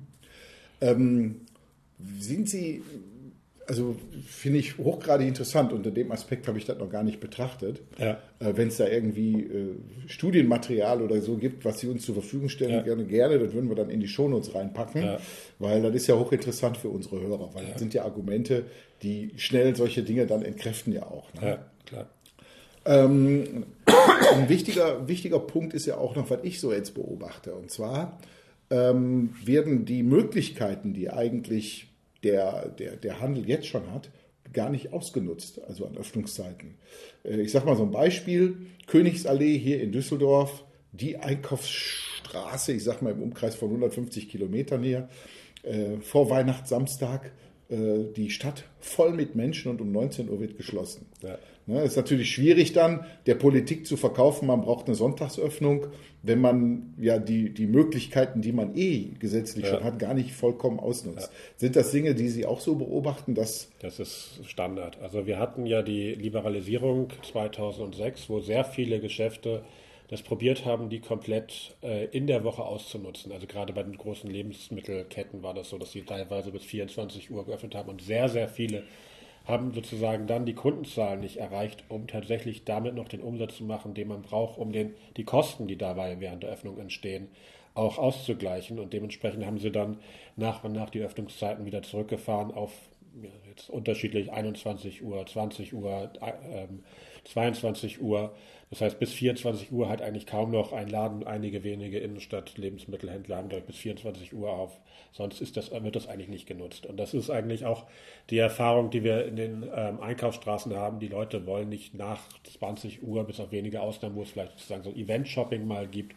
Ähm, 0.80 1.42
sind 2.18 2.48
Sie, 2.48 2.82
also 3.66 3.96
finde 4.26 4.58
ich 4.58 4.78
hochgradig 4.78 5.28
interessant, 5.28 5.72
unter 5.72 5.90
dem 5.90 6.10
Aspekt 6.12 6.48
habe 6.48 6.58
ich 6.58 6.64
das 6.64 6.78
noch 6.78 6.90
gar 6.90 7.02
nicht 7.02 7.20
betrachtet. 7.20 7.82
Ja. 7.98 8.18
Äh, 8.38 8.56
Wenn 8.56 8.68
es 8.68 8.78
da 8.78 8.88
irgendwie 8.88 9.42
äh, 9.42 9.76
Studienmaterial 10.06 11.02
oder 11.02 11.20
so 11.20 11.36
gibt, 11.36 11.64
was 11.64 11.80
Sie 11.80 11.88
uns 11.88 12.04
zur 12.04 12.14
Verfügung 12.14 12.48
stellen, 12.48 12.72
ja. 12.72 12.82
gerne, 12.82 13.04
gerne, 13.04 13.38
das 13.38 13.52
würden 13.52 13.68
wir 13.68 13.76
dann 13.76 13.90
in 13.90 14.00
die 14.00 14.08
Shownotes 14.08 14.54
reinpacken, 14.54 15.02
ja. 15.02 15.18
weil 15.58 15.82
das 15.82 15.94
ist 15.94 16.06
ja 16.06 16.18
hochinteressant 16.18 16.76
für 16.76 16.88
unsere 16.88 17.20
Hörer, 17.20 17.54
weil 17.54 17.66
das 17.66 17.78
sind 17.78 17.94
ja 17.94 18.04
Argumente, 18.04 18.64
die 19.02 19.32
schnell 19.36 19.76
solche 19.76 20.02
Dinge 20.02 20.26
dann 20.26 20.42
entkräften 20.42 20.92
ja 20.92 21.02
auch. 21.02 21.32
Ne? 21.34 21.48
Ja, 21.48 21.66
klar. 21.86 22.06
Ähm, 22.86 23.66
ein 24.32 24.48
wichtiger, 24.48 25.06
wichtiger 25.06 25.38
Punkt 25.38 25.74
ist 25.74 25.86
ja 25.86 25.96
auch 25.98 26.16
noch, 26.16 26.30
was 26.30 26.40
ich 26.42 26.60
so 26.60 26.72
jetzt 26.72 26.94
beobachte. 26.94 27.54
Und 27.54 27.70
zwar 27.70 28.18
ähm, 28.70 29.34
werden 29.44 29.84
die 29.84 30.02
Möglichkeiten, 30.02 30.94
die 30.94 31.10
eigentlich 31.10 31.88
der, 32.22 32.68
der, 32.68 32.96
der 32.96 33.20
Handel 33.20 33.48
jetzt 33.48 33.66
schon 33.66 33.90
hat, 33.92 34.10
gar 34.52 34.70
nicht 34.70 34.92
ausgenutzt, 34.92 35.60
also 35.62 35.86
an 35.86 35.96
Öffnungszeiten. 35.96 36.74
Äh, 37.24 37.40
ich 37.40 37.52
sage 37.52 37.66
mal 37.66 37.76
so 37.76 37.84
ein 37.84 37.90
Beispiel, 37.90 38.56
Königsallee 38.86 39.58
hier 39.58 39.80
in 39.80 39.92
Düsseldorf, 39.92 40.64
die 40.92 41.16
Einkaufsstraße, 41.18 42.72
ich 42.72 42.84
sage 42.84 43.04
mal 43.04 43.12
im 43.12 43.22
Umkreis 43.22 43.54
von 43.54 43.68
150 43.68 44.28
Kilometern 44.28 44.82
hier, 44.82 45.08
äh, 45.62 45.96
vor 46.00 46.30
Weihnachtssamstag, 46.30 47.32
die 47.70 48.30
Stadt 48.30 48.64
voll 48.80 49.12
mit 49.12 49.36
Menschen 49.36 49.70
und 49.70 49.80
um 49.80 49.92
19 49.92 50.28
Uhr 50.28 50.40
wird 50.40 50.56
geschlossen. 50.56 51.06
Ja. 51.22 51.38
Ne, 51.66 51.82
ist 51.82 51.96
natürlich 51.96 52.32
schwierig 52.32 52.72
dann, 52.72 53.06
der 53.26 53.36
Politik 53.36 53.86
zu 53.86 53.96
verkaufen, 53.96 54.48
man 54.48 54.62
braucht 54.62 54.86
eine 54.86 54.96
Sonntagsöffnung, 54.96 55.86
wenn 56.22 56.40
man 56.40 56.94
ja 56.98 57.18
die, 57.18 57.50
die 57.50 57.68
Möglichkeiten, 57.68 58.42
die 58.42 58.50
man 58.50 58.76
eh 58.76 59.10
gesetzlich 59.20 59.66
ja. 59.66 59.74
schon 59.74 59.84
hat, 59.84 60.00
gar 60.00 60.14
nicht 60.14 60.32
vollkommen 60.32 60.80
ausnutzt. 60.80 61.30
Ja. 61.30 61.38
Sind 61.58 61.76
das 61.76 61.92
Dinge, 61.92 62.16
die 62.16 62.28
Sie 62.28 62.44
auch 62.44 62.58
so 62.58 62.74
beobachten? 62.74 63.34
Dass 63.34 63.70
das 63.78 64.00
ist 64.00 64.40
Standard. 64.46 64.98
Also 65.00 65.26
wir 65.26 65.38
hatten 65.38 65.64
ja 65.64 65.82
die 65.82 66.14
Liberalisierung 66.14 67.12
2006, 67.30 68.28
wo 68.28 68.40
sehr 68.40 68.64
viele 68.64 68.98
Geschäfte 68.98 69.62
das 70.10 70.22
probiert 70.22 70.64
haben, 70.64 70.90
die 70.90 70.98
komplett 70.98 71.76
äh, 71.82 72.06
in 72.06 72.26
der 72.26 72.42
Woche 72.42 72.64
auszunutzen. 72.64 73.30
Also 73.30 73.46
gerade 73.46 73.72
bei 73.72 73.84
den 73.84 73.96
großen 73.96 74.28
Lebensmittelketten 74.28 75.44
war 75.44 75.54
das 75.54 75.70
so, 75.70 75.78
dass 75.78 75.92
sie 75.92 76.02
teilweise 76.02 76.50
bis 76.50 76.64
24 76.64 77.30
Uhr 77.30 77.46
geöffnet 77.46 77.76
haben 77.76 77.88
und 77.88 78.02
sehr, 78.02 78.28
sehr 78.28 78.48
viele 78.48 78.82
haben 79.46 79.72
sozusagen 79.72 80.26
dann 80.26 80.46
die 80.46 80.54
Kundenzahlen 80.54 81.20
nicht 81.20 81.36
erreicht, 81.36 81.84
um 81.88 82.08
tatsächlich 82.08 82.64
damit 82.64 82.94
noch 82.94 83.08
den 83.08 83.22
Umsatz 83.22 83.56
zu 83.56 83.64
machen, 83.64 83.94
den 83.94 84.08
man 84.08 84.22
braucht, 84.22 84.58
um 84.58 84.72
den, 84.72 84.94
die 85.16 85.24
Kosten, 85.24 85.68
die 85.68 85.78
dabei 85.78 86.18
während 86.18 86.42
der 86.42 86.50
Öffnung 86.50 86.78
entstehen, 86.78 87.28
auch 87.74 87.96
auszugleichen. 87.98 88.80
Und 88.80 88.92
dementsprechend 88.92 89.46
haben 89.46 89.58
sie 89.58 89.70
dann 89.70 89.98
nach 90.36 90.64
und 90.64 90.72
nach 90.72 90.90
die 90.90 91.00
Öffnungszeiten 91.00 91.66
wieder 91.66 91.82
zurückgefahren 91.82 92.50
auf 92.50 92.72
jetzt 93.48 93.70
unterschiedlich 93.70 94.32
21 94.32 95.02
Uhr, 95.02 95.24
20 95.26 95.74
Uhr, 95.74 96.10
äh, 96.20 96.66
22 97.24 98.00
Uhr. 98.00 98.32
Das 98.70 98.80
heißt, 98.80 99.00
bis 99.00 99.12
24 99.12 99.72
Uhr 99.72 99.88
hat 99.88 100.00
eigentlich 100.00 100.26
kaum 100.26 100.52
noch 100.52 100.72
ein 100.72 100.88
Laden, 100.88 101.26
einige 101.26 101.64
wenige 101.64 101.98
Innenstadt-Lebensmittelhändler 101.98 103.36
haben 103.36 103.48
dort 103.48 103.66
bis 103.66 103.76
24 103.76 104.32
Uhr 104.32 104.50
auf. 104.50 104.78
Sonst 105.12 105.40
ist 105.40 105.56
das, 105.56 105.72
wird 105.72 105.96
das 105.96 106.08
eigentlich 106.08 106.28
nicht 106.28 106.46
genutzt. 106.46 106.86
Und 106.86 106.96
das 106.96 107.12
ist 107.12 107.30
eigentlich 107.30 107.64
auch 107.64 107.86
die 108.30 108.38
Erfahrung, 108.38 108.90
die 108.90 109.02
wir 109.02 109.24
in 109.24 109.34
den 109.34 109.64
ähm, 109.74 110.00
Einkaufsstraßen 110.00 110.74
haben. 110.76 111.00
Die 111.00 111.08
Leute 111.08 111.46
wollen 111.46 111.68
nicht 111.68 111.94
nach 111.94 112.20
20 112.44 113.02
Uhr, 113.02 113.24
bis 113.24 113.40
auf 113.40 113.50
wenige 113.50 113.80
Ausnahmen, 113.80 114.14
wo 114.14 114.22
es 114.22 114.30
vielleicht 114.30 114.52
sozusagen 114.52 114.84
so 114.84 114.90
Event-Shopping 114.92 115.66
mal 115.66 115.88
gibt, 115.88 116.14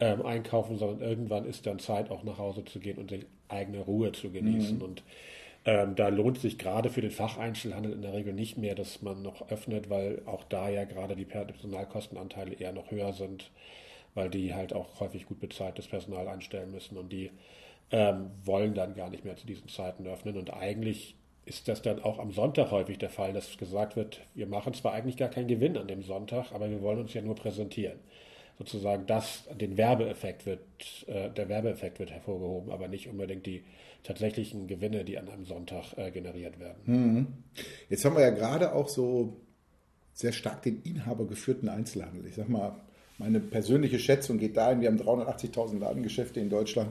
ähm, 0.00 0.26
einkaufen, 0.26 0.78
sondern 0.78 1.08
irgendwann 1.08 1.44
ist 1.44 1.66
dann 1.66 1.78
Zeit, 1.78 2.10
auch 2.10 2.24
nach 2.24 2.38
Hause 2.38 2.64
zu 2.64 2.80
gehen 2.80 2.98
und 2.98 3.12
die 3.12 3.24
eigene 3.48 3.78
Ruhe 3.78 4.10
zu 4.10 4.32
genießen. 4.32 4.78
Mhm. 4.78 4.82
Und 4.82 5.02
ähm, 5.64 5.94
da 5.94 6.08
lohnt 6.08 6.38
sich 6.38 6.58
gerade 6.58 6.90
für 6.90 7.00
den 7.00 7.10
Facheinzelhandel 7.10 7.92
in 7.92 8.02
der 8.02 8.12
Regel 8.12 8.32
nicht 8.32 8.58
mehr, 8.58 8.74
dass 8.74 9.02
man 9.02 9.22
noch 9.22 9.48
öffnet, 9.50 9.90
weil 9.90 10.22
auch 10.26 10.44
da 10.44 10.68
ja 10.68 10.84
gerade 10.84 11.14
die 11.14 11.24
Personalkostenanteile 11.24 12.54
eher 12.54 12.72
noch 12.72 12.90
höher 12.90 13.12
sind, 13.12 13.50
weil 14.14 14.28
die 14.28 14.54
halt 14.54 14.72
auch 14.72 15.00
häufig 15.00 15.26
gut 15.26 15.40
bezahltes 15.40 15.86
Personal 15.86 16.26
einstellen 16.28 16.72
müssen 16.72 16.96
und 16.96 17.12
die 17.12 17.30
ähm, 17.92 18.30
wollen 18.44 18.74
dann 18.74 18.94
gar 18.94 19.10
nicht 19.10 19.24
mehr 19.24 19.36
zu 19.36 19.46
diesen 19.46 19.68
Zeiten 19.68 20.06
öffnen. 20.06 20.36
Und 20.36 20.52
eigentlich 20.52 21.14
ist 21.44 21.68
das 21.68 21.82
dann 21.82 22.02
auch 22.02 22.18
am 22.18 22.32
Sonntag 22.32 22.70
häufig 22.70 22.98
der 22.98 23.10
Fall, 23.10 23.32
dass 23.32 23.56
gesagt 23.56 23.96
wird, 23.96 24.20
wir 24.34 24.46
machen 24.46 24.74
zwar 24.74 24.92
eigentlich 24.92 25.16
gar 25.16 25.28
keinen 25.28 25.48
Gewinn 25.48 25.76
an 25.76 25.88
dem 25.88 26.02
Sonntag, 26.02 26.52
aber 26.52 26.70
wir 26.70 26.82
wollen 26.82 27.00
uns 27.00 27.14
ja 27.14 27.22
nur 27.22 27.34
präsentieren. 27.34 27.98
Sozusagen 28.58 29.06
das, 29.06 29.44
den 29.60 29.76
Werbeeffekt 29.76 30.46
wird, 30.46 30.60
äh, 31.06 31.30
der 31.30 31.48
Werbeeffekt 31.48 31.98
wird 31.98 32.10
hervorgehoben, 32.10 32.70
aber 32.70 32.88
nicht 32.88 33.08
unbedingt 33.08 33.46
die 33.46 33.64
tatsächlichen 34.02 34.66
Gewinne, 34.66 35.04
die 35.04 35.18
an 35.18 35.28
einem 35.28 35.44
Sonntag 35.44 35.96
äh, 35.96 36.10
generiert 36.10 36.58
werden. 36.60 36.82
Mhm. 36.86 37.26
Jetzt 37.88 38.04
haben 38.04 38.16
wir 38.16 38.22
ja 38.22 38.30
gerade 38.30 38.74
auch 38.74 38.88
so 38.88 39.36
sehr 40.12 40.32
stark 40.32 40.62
den 40.62 40.82
inhabergeführten 40.82 41.68
Einzelhandel. 41.68 42.26
Ich 42.26 42.34
sag 42.34 42.48
mal, 42.48 42.76
meine 43.18 43.40
persönliche 43.40 43.98
Schätzung 43.98 44.38
geht 44.38 44.56
dahin, 44.56 44.80
wir 44.80 44.88
haben 44.88 44.98
380.000 44.98 45.78
Ladengeschäfte 45.78 46.40
in 46.40 46.50
Deutschland. 46.50 46.90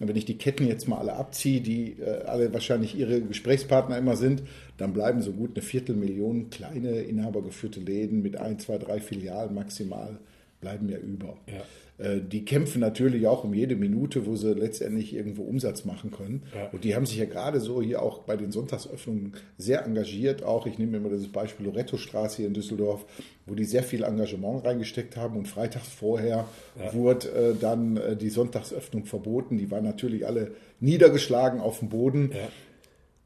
Und 0.00 0.08
wenn 0.08 0.16
ich 0.16 0.24
die 0.24 0.38
Ketten 0.38 0.66
jetzt 0.66 0.88
mal 0.88 0.98
alle 0.98 1.14
abziehe, 1.14 1.60
die 1.60 1.96
äh, 2.00 2.22
alle 2.24 2.52
wahrscheinlich 2.52 2.96
ihre 2.96 3.20
Gesprächspartner 3.20 3.98
immer 3.98 4.16
sind, 4.16 4.42
dann 4.78 4.92
bleiben 4.92 5.20
so 5.20 5.32
gut 5.32 5.50
eine 5.54 5.62
Viertelmillion 5.62 6.50
kleine 6.50 7.00
inhabergeführte 7.00 7.80
Läden 7.80 8.22
mit 8.22 8.38
ein, 8.38 8.58
zwei, 8.58 8.78
drei 8.78 9.00
Filialen 9.00 9.54
maximal 9.54 10.18
bleiben 10.60 10.88
ja 10.88 10.98
über. 10.98 11.36
Ja. 11.46 11.62
Äh, 11.98 12.20
die 12.20 12.44
kämpfen 12.44 12.80
natürlich 12.80 13.26
auch 13.26 13.44
um 13.44 13.54
jede 13.54 13.76
Minute, 13.76 14.26
wo 14.26 14.36
sie 14.36 14.52
letztendlich 14.52 15.14
irgendwo 15.14 15.42
Umsatz 15.42 15.84
machen 15.84 16.10
können. 16.10 16.42
Ja. 16.54 16.68
Und 16.70 16.84
die 16.84 16.94
haben 16.94 17.06
sich 17.06 17.16
ja 17.16 17.24
gerade 17.24 17.60
so 17.60 17.80
hier 17.80 18.02
auch 18.02 18.20
bei 18.20 18.36
den 18.36 18.52
Sonntagsöffnungen 18.52 19.34
sehr 19.56 19.84
engagiert. 19.84 20.42
Auch 20.42 20.66
ich 20.66 20.78
nehme 20.78 20.98
immer 20.98 21.08
das 21.08 21.28
Beispiel 21.28 21.66
Loretto-Straße 21.66 22.38
hier 22.38 22.46
in 22.46 22.54
Düsseldorf, 22.54 23.06
wo 23.46 23.54
die 23.54 23.64
sehr 23.64 23.82
viel 23.82 24.02
Engagement 24.02 24.64
reingesteckt 24.64 25.16
haben. 25.16 25.36
Und 25.36 25.48
freitags 25.48 25.88
vorher 25.88 26.46
ja. 26.78 26.94
wurde 26.94 27.28
äh, 27.28 27.54
dann 27.58 27.96
äh, 27.96 28.16
die 28.16 28.30
Sonntagsöffnung 28.30 29.04
verboten. 29.06 29.58
Die 29.58 29.70
waren 29.70 29.84
natürlich 29.84 30.26
alle 30.26 30.52
niedergeschlagen 30.80 31.60
auf 31.60 31.78
dem 31.78 31.88
Boden. 31.88 32.32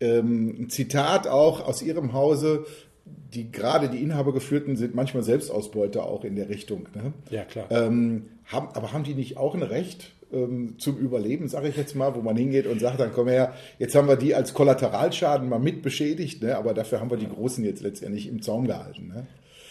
Ähm, 0.01 0.63
ein 0.63 0.71
Zitat 0.71 1.27
auch 1.27 1.67
aus 1.67 1.83
ihrem 1.83 2.13
Hause 2.13 2.65
die 3.05 3.51
gerade 3.51 3.89
die 3.89 4.03
Inhabergeführten 4.03 4.77
sind 4.77 4.95
manchmal 4.95 5.23
Selbstausbeute 5.23 6.03
auch 6.03 6.25
in 6.25 6.37
der 6.37 6.49
Richtung. 6.49 6.89
Ne? 6.95 7.13
Ja, 7.31 7.45
klar. 7.45 7.71
Ähm, 7.71 8.27
haben, 8.47 8.69
aber 8.75 8.93
haben 8.93 9.05
die 9.05 9.15
nicht 9.15 9.37
auch 9.37 9.55
ein 9.55 9.63
Recht, 9.63 10.13
ähm, 10.33 10.79
zum 10.79 10.97
Überleben, 10.99 11.49
sage 11.49 11.69
ich 11.69 11.77
jetzt 11.77 11.95
mal, 11.95 12.15
wo 12.15 12.21
man 12.21 12.37
hingeht 12.37 12.67
und 12.67 12.81
sagt, 12.81 13.01
dann 13.01 13.13
komm 13.13 13.29
her, 13.29 13.55
jetzt 13.79 13.95
haben 13.95 14.09
wir 14.09 14.17
die 14.17 14.35
als 14.35 14.55
Kollateralschaden 14.55 15.49
mal 15.49 15.59
mit 15.59 15.83
beschädigt, 15.83 16.43
ne? 16.43 16.57
aber 16.57 16.75
dafür 16.75 17.01
haben 17.01 17.11
wir 17.11 17.17
die 17.17 17.29
Großen 17.29 17.65
jetzt 17.65 17.83
letztendlich 17.83 18.29
im 18.29 18.43
Zaum 18.43 18.67
gehalten. 18.67 19.09
Ne? 19.09 19.27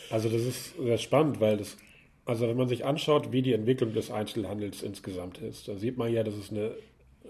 Also 0.09 0.29
das 0.29 0.41
ist 0.41 0.75
sehr 0.77 0.97
spannend, 0.97 1.39
weil 1.39 1.57
das, 1.57 1.77
also 2.25 2.47
wenn 2.47 2.57
man 2.57 2.67
sich 2.67 2.85
anschaut, 2.85 3.31
wie 3.31 3.41
die 3.41 3.53
Entwicklung 3.53 3.93
des 3.93 4.11
Einzelhandels 4.11 4.81
insgesamt 4.81 5.39
ist, 5.39 5.67
da 5.67 5.77
sieht 5.77 5.97
man 5.97 6.11
ja, 6.11 6.23
dass 6.23 6.35
es 6.35 6.51
eine 6.51 6.71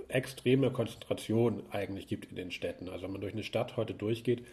extreme 0.07 0.71
Konzentration 0.71 1.61
eigentlich 1.71 2.07
gibt 2.07 2.31
in 2.31 2.35
den 2.35 2.51
Städten. 2.51 2.89
Also 2.89 3.03
wenn 3.03 3.11
man 3.11 3.21
durch 3.21 3.33
eine 3.33 3.43
Stadt 3.43 3.77
heute 3.77 3.93
durchgeht, 3.93 4.43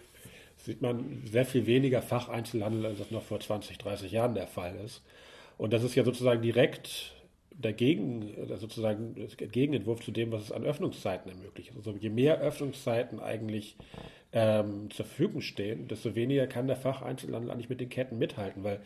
sieht 0.56 0.82
man 0.82 1.22
sehr 1.30 1.44
viel 1.44 1.66
weniger 1.66 2.02
Facheinzelhandel, 2.02 2.86
als 2.86 2.98
das 2.98 3.10
noch 3.10 3.22
vor 3.22 3.40
20, 3.40 3.78
30 3.78 4.12
Jahren 4.12 4.34
der 4.34 4.46
Fall 4.46 4.76
ist. 4.84 5.02
Und 5.58 5.72
das 5.72 5.82
ist 5.82 5.94
ja 5.94 6.04
sozusagen 6.04 6.42
direkt 6.42 7.12
dagegen, 7.58 8.34
sozusagen 8.56 9.14
Gegenentwurf 9.36 10.04
zu 10.04 10.10
dem, 10.10 10.30
was 10.32 10.42
es 10.42 10.52
an 10.52 10.64
Öffnungszeiten 10.64 11.30
ermöglicht. 11.30 11.72
Also 11.76 11.92
je 11.92 12.10
mehr 12.10 12.38
Öffnungszeiten 12.40 13.20
eigentlich 13.20 13.76
ähm, 14.32 14.90
zur 14.90 15.06
Verfügung 15.06 15.40
stehen, 15.40 15.88
desto 15.88 16.14
weniger 16.14 16.46
kann 16.46 16.66
der 16.66 16.76
Facheinzelhandel 16.76 17.50
eigentlich 17.50 17.70
mit 17.70 17.80
den 17.80 17.88
Ketten 17.88 18.18
mithalten, 18.18 18.64
weil 18.64 18.80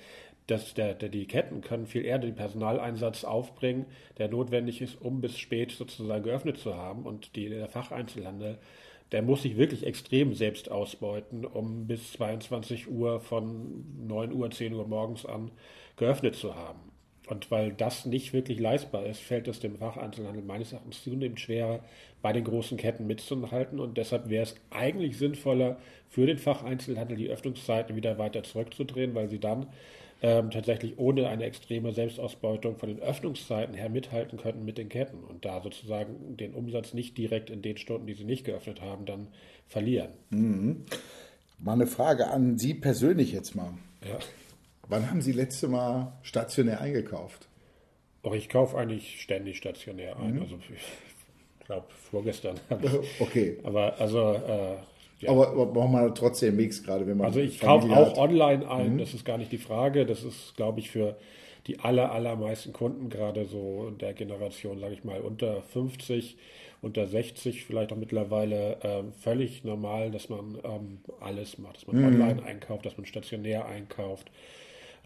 das, 0.47 0.75
der, 0.75 0.95
der, 0.95 1.09
die 1.09 1.27
Ketten 1.27 1.61
können 1.61 1.87
viel 1.87 2.05
eher 2.05 2.19
den 2.19 2.35
Personaleinsatz 2.35 3.25
aufbringen, 3.25 3.87
der 4.19 4.29
notwendig 4.29 4.81
ist, 4.81 5.01
um 5.01 5.21
bis 5.21 5.39
spät 5.39 5.73
sozusagen 5.73 6.25
geöffnet 6.25 6.59
zu 6.59 6.75
haben. 6.77 7.05
Und 7.05 7.37
die, 7.37 7.49
der 7.49 7.69
Facheinzelhandel, 7.69 8.59
der 9.13 9.23
muss 9.23 9.43
sich 9.43 9.57
wirklich 9.57 9.85
extrem 9.85 10.35
selbst 10.35 10.71
ausbeuten, 10.71 11.45
um 11.45 11.87
bis 11.87 12.13
22 12.13 12.89
Uhr 12.89 13.21
von 13.21 14.07
9 14.07 14.33
Uhr, 14.33 14.51
10 14.51 14.75
Uhr 14.75 14.87
morgens 14.87 15.27
an 15.27 15.51
geöffnet 15.97 16.37
zu 16.37 16.55
haben. 16.55 16.79
Und 17.31 17.51
weil 17.53 17.73
das 17.73 18.07
nicht 18.07 18.33
wirklich 18.33 18.59
leistbar 18.59 19.07
ist, 19.07 19.21
fällt 19.21 19.47
es 19.47 19.61
dem 19.61 19.77
Facheinzelhandel 19.77 20.43
meines 20.43 20.73
Erachtens 20.73 21.05
zunehmend 21.05 21.39
schwerer, 21.39 21.81
bei 22.23 22.33
den 22.33 22.43
großen 22.43 22.77
Ketten 22.77 23.07
mitzuhalten. 23.07 23.79
Und 23.79 23.97
deshalb 23.97 24.29
wäre 24.29 24.43
es 24.43 24.57
eigentlich 24.71 25.17
sinnvoller, 25.17 25.79
für 26.09 26.27
den 26.27 26.39
Facheinzelhandel 26.39 27.17
die 27.17 27.29
Öffnungszeiten 27.29 27.95
wieder 27.95 28.19
weiter 28.19 28.43
zurückzudrehen, 28.43 29.15
weil 29.15 29.29
sie 29.29 29.39
dann 29.39 29.69
ähm, 30.23 30.51
tatsächlich 30.51 30.99
ohne 30.99 31.29
eine 31.29 31.45
extreme 31.45 31.93
Selbstausbeutung 31.93 32.77
von 32.77 32.89
den 32.89 33.01
Öffnungszeiten 33.01 33.75
her 33.75 33.89
mithalten 33.89 34.39
könnten 34.39 34.65
mit 34.65 34.79
den 34.79 34.89
Ketten 34.89 35.25
und 35.25 35.45
da 35.45 35.63
sozusagen 35.63 36.37
den 36.37 36.55
Umsatz 36.55 36.93
nicht 36.93 37.17
direkt 37.17 37.51
in 37.51 37.63
den 37.63 37.77
Stunden, 37.77 38.07
die 38.07 38.15
sie 38.15 38.25
nicht 38.25 38.45
geöffnet 38.45 38.81
haben, 38.81 39.07
dann 39.07 39.29
verlieren. 39.67 40.11
Mhm. 40.31 40.85
Mal 41.59 41.75
eine 41.75 41.87
Frage 41.87 42.29
an 42.29 42.59
Sie 42.59 42.75
persönlich 42.75 43.33
jetzt 43.33 43.55
mal. 43.55 43.75
Ja. 44.07 44.19
Wann 44.89 45.11
haben 45.11 45.23
Sie 45.23 45.33
letzte 45.33 45.69
Mal 45.69 46.13
stationär 46.23 46.81
eingekauft? 46.81 47.49
Auch 48.23 48.35
ich 48.35 48.49
kaufe 48.49 48.77
eigentlich 48.77 49.21
ständig 49.21 49.57
stationär 49.59 50.19
ein. 50.19 50.35
Mhm. 50.35 50.43
Also 50.43 50.59
ich 50.75 51.67
glaube 51.67 51.87
vorgestern. 52.11 52.59
okay. 53.21 53.59
Aber 53.63 53.99
also 54.01 54.33
äh, 54.33 54.77
ja. 55.21 55.31
Aber 55.31 55.67
braucht 55.67 55.91
man 55.91 56.15
trotzdem 56.15 56.57
Mix 56.57 56.83
gerade, 56.83 57.07
wenn 57.07 57.19
man. 57.19 57.27
Also 57.27 57.41
ich 57.41 57.61
kaufe 57.61 57.89
auch 57.95 58.17
online 58.17 58.69
ein, 58.69 58.95
mhm. 58.95 58.99
das 58.99 59.15
ist 59.15 59.25
gar 59.25 59.39
nicht 59.39 59.53
die 59.53 59.59
Frage. 59.59 60.07
Das 60.07 60.25
ist, 60.25 60.57
glaube 60.57 60.81
ich, 60.81 60.91
für 60.91 61.17
die 61.67 61.79
aller, 61.81 62.11
allermeisten 62.13 62.73
Kunden, 62.73 63.11
gerade 63.11 63.45
so 63.45 63.87
in 63.89 63.99
der 63.99 64.15
Generation, 64.15 64.81
sage 64.81 64.95
ich 64.95 65.05
mal, 65.05 65.21
unter 65.21 65.63
50, 65.63 66.37
unter 66.83 67.07
60 67.07 67.65
vielleicht 67.65 67.93
auch 67.93 67.97
mittlerweile 67.97 68.79
ähm, 68.83 69.13
völlig 69.13 69.65
normal, 69.65 70.11
dass 70.11 70.31
man 70.31 70.59
ähm, 70.65 70.99
alles 71.21 71.59
macht, 71.59 71.77
dass 71.77 71.87
man 71.87 71.97
mhm. 71.99 72.07
online 72.07 72.43
einkauft, 72.43 72.87
dass 72.87 72.97
man 72.97 73.07
stationär 73.07 73.67
einkauft. 73.67 74.31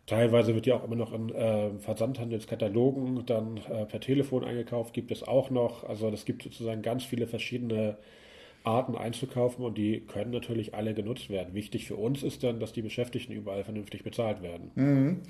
Teilweise 0.06 0.54
wird 0.54 0.66
ja 0.66 0.76
auch 0.76 0.84
immer 0.84 0.96
noch 0.96 1.12
in 1.14 1.34
äh, 1.34 1.70
Versandhandelskatalogen 1.80 3.24
dann 3.26 3.56
äh, 3.56 3.86
per 3.86 4.00
Telefon 4.00 4.44
eingekauft, 4.44 4.92
gibt 4.92 5.10
es 5.10 5.26
auch 5.26 5.50
noch. 5.50 5.82
Also 5.84 6.08
es 6.10 6.26
gibt 6.26 6.42
sozusagen 6.42 6.82
ganz 6.82 7.04
viele 7.04 7.26
verschiedene 7.26 7.96
Arten 8.64 8.96
einzukaufen 8.96 9.64
und 9.64 9.78
die 9.78 10.00
können 10.00 10.30
natürlich 10.30 10.74
alle 10.74 10.94
genutzt 10.94 11.30
werden. 11.30 11.54
Wichtig 11.54 11.86
für 11.86 11.96
uns 11.96 12.22
ist 12.22 12.42
dann, 12.42 12.60
dass 12.60 12.72
die 12.72 12.82
Beschäftigten 12.82 13.32
überall 13.32 13.62
vernünftig 13.62 14.02
bezahlt 14.02 14.42
werden. 14.42 14.70
Mhm. 14.74 15.20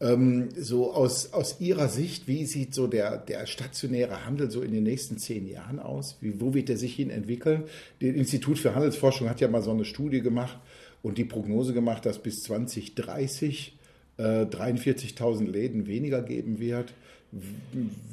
Ähm, 0.00 0.48
so 0.56 0.94
aus, 0.94 1.32
aus 1.34 1.60
Ihrer 1.60 1.88
Sicht, 1.88 2.26
wie 2.26 2.46
sieht 2.46 2.74
so 2.74 2.86
der, 2.86 3.18
der 3.18 3.46
stationäre 3.46 4.24
Handel 4.24 4.50
so 4.50 4.62
in 4.62 4.72
den 4.72 4.84
nächsten 4.84 5.18
zehn 5.18 5.46
Jahren 5.46 5.78
aus? 5.78 6.16
Wie, 6.20 6.40
wo 6.40 6.54
wird 6.54 6.68
der 6.68 6.78
sich 6.78 6.94
hin 6.94 7.10
entwickeln? 7.10 7.64
Das 8.00 8.10
Institut 8.10 8.58
für 8.58 8.74
Handelsforschung 8.74 9.28
hat 9.28 9.40
ja 9.40 9.48
mal 9.48 9.62
so 9.62 9.72
eine 9.72 9.84
Studie 9.84 10.22
gemacht 10.22 10.58
und 11.02 11.18
die 11.18 11.24
Prognose 11.24 11.74
gemacht, 11.74 12.06
dass 12.06 12.18
bis 12.18 12.42
2030 12.44 13.76
äh, 14.16 14.22
43.000 14.22 15.46
Läden 15.50 15.86
weniger 15.86 16.22
geben 16.22 16.60
wird. 16.60 16.94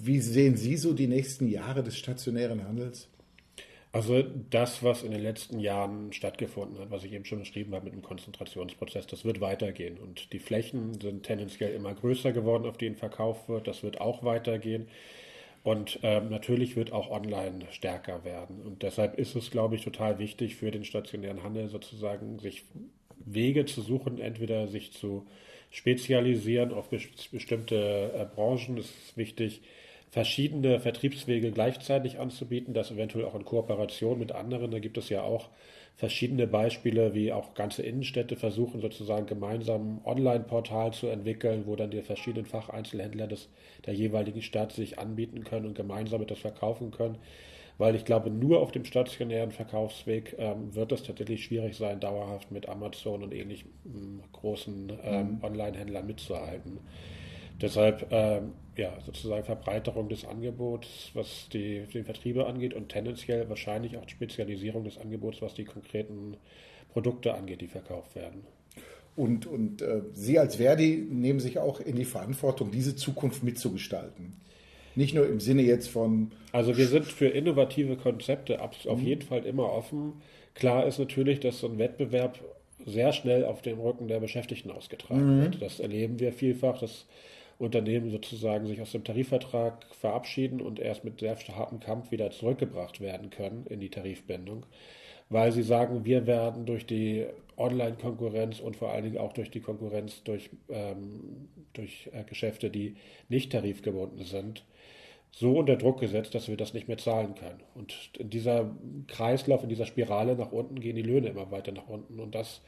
Wie 0.03 0.19
sehen 0.19 0.57
Sie 0.57 0.77
so 0.77 0.93
die 0.93 1.07
nächsten 1.07 1.47
Jahre 1.47 1.83
des 1.83 1.97
stationären 1.97 2.67
Handels? 2.67 3.07
Also 3.97 4.21
das, 4.21 4.83
was 4.83 5.01
in 5.01 5.09
den 5.09 5.23
letzten 5.23 5.59
Jahren 5.59 6.13
stattgefunden 6.13 6.77
hat, 6.77 6.91
was 6.91 7.03
ich 7.03 7.13
eben 7.13 7.25
schon 7.25 7.39
beschrieben 7.39 7.73
habe 7.73 7.85
mit 7.85 7.95
dem 7.95 8.03
Konzentrationsprozess, 8.03 9.07
das 9.07 9.25
wird 9.25 9.41
weitergehen. 9.41 9.97
Und 9.97 10.33
die 10.33 10.37
Flächen 10.37 11.01
sind 11.01 11.23
tendenziell 11.23 11.73
immer 11.73 11.95
größer 11.95 12.31
geworden, 12.31 12.67
auf 12.67 12.77
denen 12.77 12.95
verkauft 12.95 13.49
wird. 13.49 13.65
Das 13.67 13.81
wird 13.81 13.99
auch 13.99 14.23
weitergehen. 14.23 14.87
Und 15.63 15.97
ähm, 16.03 16.29
natürlich 16.29 16.75
wird 16.75 16.91
auch 16.91 17.09
online 17.09 17.65
stärker 17.71 18.23
werden. 18.23 18.61
Und 18.61 18.83
deshalb 18.83 19.17
ist 19.17 19.35
es, 19.35 19.49
glaube 19.49 19.73
ich, 19.73 19.83
total 19.83 20.19
wichtig 20.19 20.57
für 20.57 20.69
den 20.69 20.85
stationären 20.85 21.41
Handel 21.41 21.67
sozusagen, 21.67 22.37
sich 22.37 22.65
Wege 23.25 23.65
zu 23.65 23.81
suchen, 23.81 24.19
entweder 24.19 24.67
sich 24.67 24.93
zu 24.93 25.25
spezialisieren 25.71 26.71
auf 26.71 26.89
bestimmte 26.89 28.11
äh, 28.13 28.25
Branchen. 28.25 28.77
Es 28.77 28.91
ist 28.91 29.17
wichtig, 29.17 29.63
verschiedene 30.09 30.79
Vertriebswege 30.79 31.51
gleichzeitig 31.51 32.19
anzubieten, 32.19 32.73
das 32.73 32.91
eventuell 32.91 33.25
auch 33.25 33.35
in 33.35 33.45
Kooperation 33.45 34.19
mit 34.19 34.31
anderen. 34.31 34.71
Da 34.71 34.79
gibt 34.79 34.97
es 34.97 35.09
ja 35.09 35.21
auch 35.21 35.49
verschiedene 35.95 36.47
Beispiele, 36.47 37.13
wie 37.13 37.33
auch 37.33 37.55
ganze 37.55 37.81
Innenstädte 37.81 38.35
versuchen, 38.35 38.79
sozusagen 38.81 39.25
gemeinsam 39.25 39.97
ein 39.97 40.01
Online-Portal 40.05 40.93
zu 40.93 41.07
entwickeln, 41.07 41.63
wo 41.65 41.75
dann 41.75 41.91
die 41.91 42.03
verschiedenen 42.03 42.45
Facheinzelhändler 42.45 43.27
des, 43.27 43.49
der 43.85 43.95
jeweiligen 43.95 44.41
Stadt 44.41 44.71
sich 44.71 44.99
anbieten 44.99 45.43
können 45.43 45.65
und 45.65 45.75
gemeinsam 45.75 46.25
das 46.25 46.39
verkaufen 46.39 46.91
können. 46.91 47.17
Weil 47.79 47.95
ich 47.95 48.05
glaube, 48.05 48.29
nur 48.31 48.61
auf 48.61 48.71
dem 48.71 48.85
stationären 48.85 49.51
Verkaufsweg 49.51 50.35
ähm, 50.39 50.73
wird 50.73 50.91
es 50.91 51.03
tatsächlich 51.03 51.43
schwierig 51.43 51.75
sein, 51.77 51.99
dauerhaft 51.99 52.51
mit 52.51 52.69
Amazon 52.69 53.23
und 53.23 53.33
ähnlichen 53.33 53.71
ähm, 53.85 54.23
großen 54.31 54.93
ähm, 55.03 55.31
mhm. 55.33 55.43
Online-Händlern 55.43 56.07
mitzuhalten. 56.07 56.79
Deshalb 57.61 58.07
ähm, 58.11 58.53
ja, 58.77 58.93
sozusagen 59.05 59.43
Verbreiterung 59.43 60.09
des 60.09 60.25
Angebots, 60.25 61.11
was 61.13 61.49
die, 61.51 61.81
den 61.93 62.05
Vertriebe 62.05 62.45
angeht 62.45 62.73
und 62.73 62.89
tendenziell 62.89 63.49
wahrscheinlich 63.49 63.97
auch 63.97 64.07
Spezialisierung 64.07 64.83
des 64.83 64.97
Angebots, 64.97 65.41
was 65.41 65.55
die 65.55 65.65
konkreten 65.65 66.37
Produkte 66.93 67.33
angeht, 67.33 67.61
die 67.61 67.67
verkauft 67.67 68.15
werden. 68.15 68.43
Und, 69.15 69.47
und 69.47 69.81
äh, 69.81 70.01
Sie 70.13 70.37
als 70.37 70.57
Verdi 70.57 71.07
nehmen 71.09 71.39
sich 71.39 71.57
auch 71.57 71.79
in 71.79 71.95
die 71.95 72.05
Verantwortung, 72.05 72.69
diese 72.69 72.95
Zukunft 72.95 73.43
mitzugestalten. 73.43 74.39
Nicht 74.95 75.15
nur 75.15 75.27
im 75.27 75.39
Sinne 75.39 75.63
jetzt 75.63 75.89
von. 75.89 76.31
Also 76.51 76.77
wir 76.77 76.87
sind 76.87 77.05
für 77.05 77.27
innovative 77.27 77.97
Konzepte 77.97 78.61
auf 78.61 78.85
mhm. 78.85 79.05
jeden 79.05 79.21
Fall 79.23 79.45
immer 79.45 79.71
offen. 79.71 80.13
Klar 80.53 80.85
ist 80.87 80.99
natürlich, 80.99 81.39
dass 81.39 81.59
so 81.59 81.67
ein 81.67 81.77
Wettbewerb 81.77 82.39
sehr 82.85 83.13
schnell 83.13 83.45
auf 83.45 83.61
dem 83.61 83.79
Rücken 83.79 84.07
der 84.07 84.19
Beschäftigten 84.19 84.71
ausgetragen 84.71 85.37
mhm. 85.37 85.41
wird. 85.41 85.61
Das 85.61 85.79
erleben 85.79 86.19
wir 86.19 86.31
vielfach, 86.31 86.79
dass 86.79 87.05
Unternehmen 87.59 88.11
sozusagen 88.11 88.67
sich 88.67 88.81
aus 88.81 88.91
dem 88.91 89.03
Tarifvertrag 89.03 89.85
verabschieden 89.95 90.61
und 90.61 90.79
erst 90.79 91.03
mit 91.03 91.19
sehr 91.19 91.35
hartem 91.35 91.79
Kampf 91.79 92.11
wieder 92.11 92.29
zurückgebracht 92.31 93.01
werden 93.01 93.29
können 93.29 93.65
in 93.67 93.79
die 93.79 93.89
Tarifbindung, 93.89 94.65
weil 95.29 95.51
sie 95.51 95.63
sagen, 95.63 96.05
wir 96.05 96.27
werden 96.27 96.65
durch 96.65 96.85
die 96.85 97.25
Online-Konkurrenz 97.57 98.59
und 98.59 98.75
vor 98.75 98.91
allen 98.91 99.03
Dingen 99.03 99.17
auch 99.17 99.33
durch 99.33 99.49
die 99.49 99.61
Konkurrenz 99.61 100.23
durch, 100.23 100.49
ähm, 100.69 101.49
durch 101.73 102.09
äh, 102.13 102.23
Geschäfte, 102.23 102.69
die 102.69 102.95
nicht 103.27 103.51
tarifgebunden 103.51 104.23
sind, 104.23 104.63
so 105.31 105.57
unter 105.57 105.75
Druck 105.75 105.99
gesetzt, 105.99 106.35
dass 106.35 106.47
wir 106.47 106.57
das 106.57 106.73
nicht 106.73 106.87
mehr 106.87 106.97
zahlen 106.97 107.35
können. 107.35 107.59
Und 107.75 108.11
in 108.17 108.29
dieser 108.29 108.71
Kreislauf, 109.07 109.63
in 109.63 109.69
dieser 109.69 109.85
Spirale 109.85 110.35
nach 110.35 110.51
unten 110.51 110.79
gehen 110.79 110.95
die 110.95 111.01
Löhne 111.01 111.29
immer 111.29 111.51
weiter 111.51 111.71
nach 111.71 111.87
unten 111.87 112.19
und 112.19 112.35
das 112.35 112.61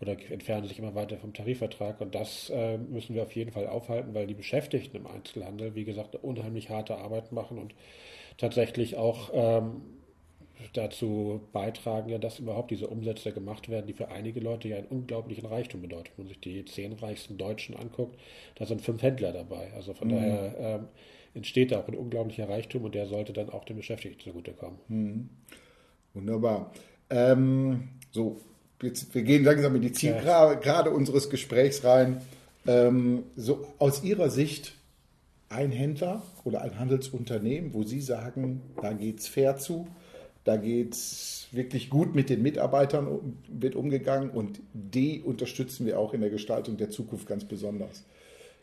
oder 0.00 0.12
entfernen 0.30 0.66
sich 0.66 0.78
immer 0.78 0.94
weiter 0.94 1.16
vom 1.16 1.32
Tarifvertrag. 1.32 2.00
Und 2.00 2.14
das 2.14 2.50
äh, 2.50 2.78
müssen 2.78 3.14
wir 3.14 3.22
auf 3.22 3.34
jeden 3.34 3.52
Fall 3.52 3.66
aufhalten, 3.66 4.14
weil 4.14 4.26
die 4.26 4.34
Beschäftigten 4.34 4.96
im 4.96 5.06
Einzelhandel, 5.06 5.74
wie 5.74 5.84
gesagt, 5.84 6.14
eine 6.14 6.22
unheimlich 6.22 6.68
harte 6.70 6.96
Arbeit 6.96 7.32
machen 7.32 7.58
und 7.58 7.74
tatsächlich 8.36 8.96
auch 8.96 9.30
ähm, 9.32 9.82
dazu 10.72 11.40
beitragen, 11.52 12.10
ja, 12.10 12.18
dass 12.18 12.38
überhaupt 12.38 12.70
diese 12.70 12.88
Umsätze 12.88 13.32
gemacht 13.32 13.68
werden, 13.68 13.86
die 13.86 13.92
für 13.92 14.08
einige 14.08 14.40
Leute 14.40 14.68
ja 14.68 14.76
einen 14.76 14.86
unglaublichen 14.86 15.46
Reichtum 15.46 15.82
bedeuten. 15.82 16.10
Wenn 16.16 16.26
man 16.26 16.28
sich 16.28 16.40
die 16.40 16.64
zehn 16.64 16.92
reichsten 16.92 17.38
Deutschen 17.38 17.76
anguckt, 17.76 18.18
da 18.56 18.66
sind 18.66 18.82
fünf 18.82 19.02
Händler 19.02 19.32
dabei. 19.32 19.72
Also 19.74 19.94
von 19.94 20.08
mhm. 20.08 20.12
daher 20.12 20.54
ähm, 20.58 20.88
entsteht 21.34 21.72
da 21.72 21.80
auch 21.80 21.88
ein 21.88 21.94
unglaublicher 21.94 22.48
Reichtum 22.48 22.84
und 22.84 22.94
der 22.94 23.06
sollte 23.06 23.32
dann 23.32 23.50
auch 23.50 23.64
den 23.64 23.76
Beschäftigten 23.76 24.20
zugutekommen. 24.20 24.78
Mhm. 24.88 25.30
Wunderbar. 26.14 26.72
Ähm, 27.10 27.88
so, 28.10 28.40
jetzt, 28.82 29.14
wir 29.14 29.22
gehen 29.22 29.44
langsam 29.44 29.74
in 29.76 29.82
die 29.82 29.92
Zielgerade 29.92 30.90
ja. 30.90 30.94
unseres 30.94 31.30
Gesprächs 31.30 31.84
rein. 31.84 32.20
Ähm, 32.66 33.24
so 33.36 33.66
aus 33.78 34.02
Ihrer 34.02 34.30
Sicht, 34.30 34.74
ein 35.48 35.70
Händler 35.70 36.22
oder 36.44 36.62
ein 36.62 36.78
Handelsunternehmen, 36.78 37.72
wo 37.72 37.84
Sie 37.84 38.00
sagen, 38.00 38.62
da 38.82 38.92
geht 38.92 39.20
es 39.20 39.28
fair 39.28 39.56
zu, 39.56 39.86
da 40.44 40.56
geht 40.56 40.94
es 40.94 41.48
wirklich 41.52 41.90
gut 41.90 42.14
mit 42.14 42.30
den 42.30 42.42
Mitarbeitern 42.42 43.36
wird 43.48 43.74
umgegangen 43.74 44.30
und 44.30 44.60
die 44.72 45.22
unterstützen 45.22 45.86
wir 45.86 45.98
auch 45.98 46.14
in 46.14 46.20
der 46.20 46.30
Gestaltung 46.30 46.76
der 46.76 46.90
Zukunft 46.90 47.26
ganz 47.26 47.44
besonders. 47.44 48.04